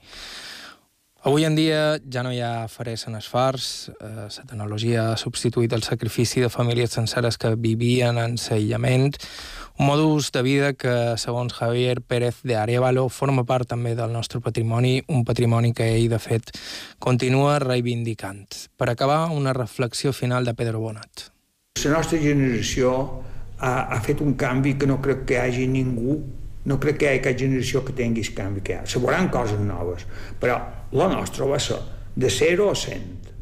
[1.27, 5.17] Avui en dia ja no hi ha farers en els fars, eh, la tecnologia ha
[5.19, 9.11] substituït el sacrifici de famílies senceres que vivien en aïllament,
[9.75, 14.39] un modus de vida que, segons Javier Pérez de Arevalo, forma part també del nostre
[14.39, 16.55] patrimoni, un patrimoni que ell, de fet,
[17.03, 18.47] continua reivindicant.
[18.79, 21.33] Per acabar, una reflexió final de Pedro Bonat.
[21.83, 22.95] La nostra generació
[23.59, 26.21] ha, ha fet un canvi que no crec que hagi ningú
[26.67, 28.87] no crec que hi hagi generació que tingui el canvi que hi ha.
[28.91, 30.07] Se veuran coses noves,
[30.43, 30.59] però
[30.99, 31.79] la nostra va ser
[32.17, 33.35] de 0 a 100.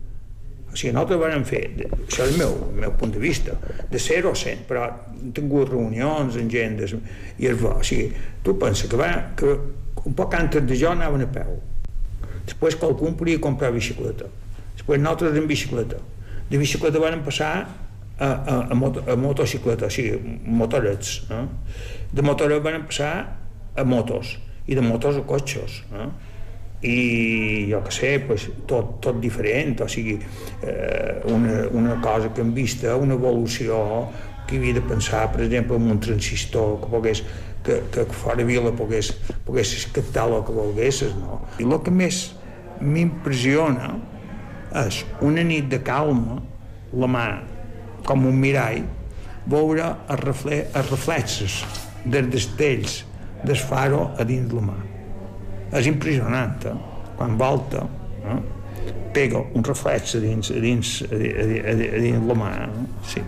[0.74, 3.54] O sigui, nosaltres vam fer, això és el meu, el meu punt de vista,
[3.90, 6.96] de 0 a 100, però hem tingut reunions amb gent, des,
[7.38, 8.10] i es va, o sigui,
[8.42, 9.54] tu pensa que, va, que
[10.04, 11.54] un poc antes de jo anaven a peu.
[12.44, 14.28] Després qualcú podia comprar bicicleta.
[14.74, 16.02] Després nosaltres en bicicleta.
[16.50, 17.54] De bicicleta van passar
[18.18, 21.22] a, a, a, moto, a motocicleta, o sigui, motorets.
[21.30, 21.44] Eh?
[22.14, 23.14] De motorets van passar
[23.74, 24.36] a motos,
[24.66, 25.82] i de motos a cotxes.
[25.92, 26.12] Eh?
[26.84, 30.18] i jo que sé, pues, tot, tot diferent, o sigui,
[30.60, 33.78] eh, una, una cosa que hem vist, una evolució
[34.44, 37.22] que havia de pensar, per exemple, en un transistor que pogués
[37.64, 39.14] que, que fora vila pogués,
[39.46, 41.40] pogués captar el que volguessis, no?
[41.58, 42.34] I el que més
[42.84, 43.94] m'impressiona
[44.84, 46.42] és una nit de calma,
[46.92, 47.26] la mà
[48.04, 48.82] com un mirall,
[49.50, 51.60] veure els, refle els reflexes
[52.04, 52.98] dels destells
[53.44, 54.80] del faro a dins la mà
[55.74, 56.74] és impressionant, eh?
[57.16, 57.82] quan volta,
[58.22, 58.38] eh?
[59.14, 62.52] pega un reflex a dins, a dins, a dins, a dins la mà.
[62.62, 62.86] Eh?
[63.10, 63.24] Sí.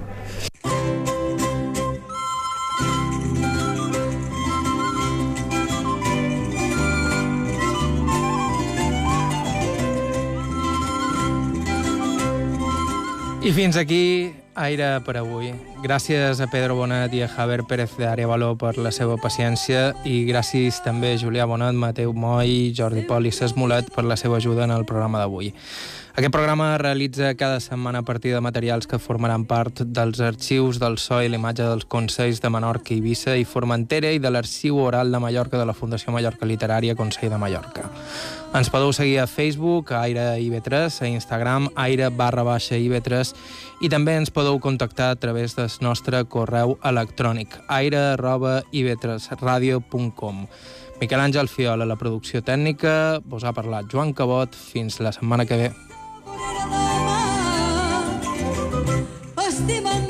[13.46, 15.50] I fins aquí Aire per avui.
[15.84, 20.22] Gràcies a Pedro Bonet i a Javier Pérez de Arevalo per la seva paciència i
[20.24, 24.40] gràcies també a Julià Bonet, Mateu Moll, Jordi Pol i Cesc Molet per la seva
[24.40, 25.52] ajuda en el programa d'avui.
[26.16, 30.78] Aquest programa es realitza cada setmana a partir de materials que formaran part dels arxius
[30.80, 35.12] del so i l'imatge dels Consells de Menorca Eivissa i Formentera i de l'Arxiu Oral
[35.12, 37.90] de Mallorca de la Fundació Mallorca Literària Consell de Mallorca.
[38.56, 43.34] Ens podeu seguir a Facebook, a Aire IB3, a Instagram, aire barra baixa IB3
[43.84, 50.46] i també ens podeu contactar a través del nostre correu electrònic aire arroba ib3radio.com
[51.02, 55.44] Miquel Àngel Fiol a la producció tècnica, vos ha parlat Joan Cabot, fins la setmana
[55.44, 55.70] que ve.
[59.44, 60.05] Estima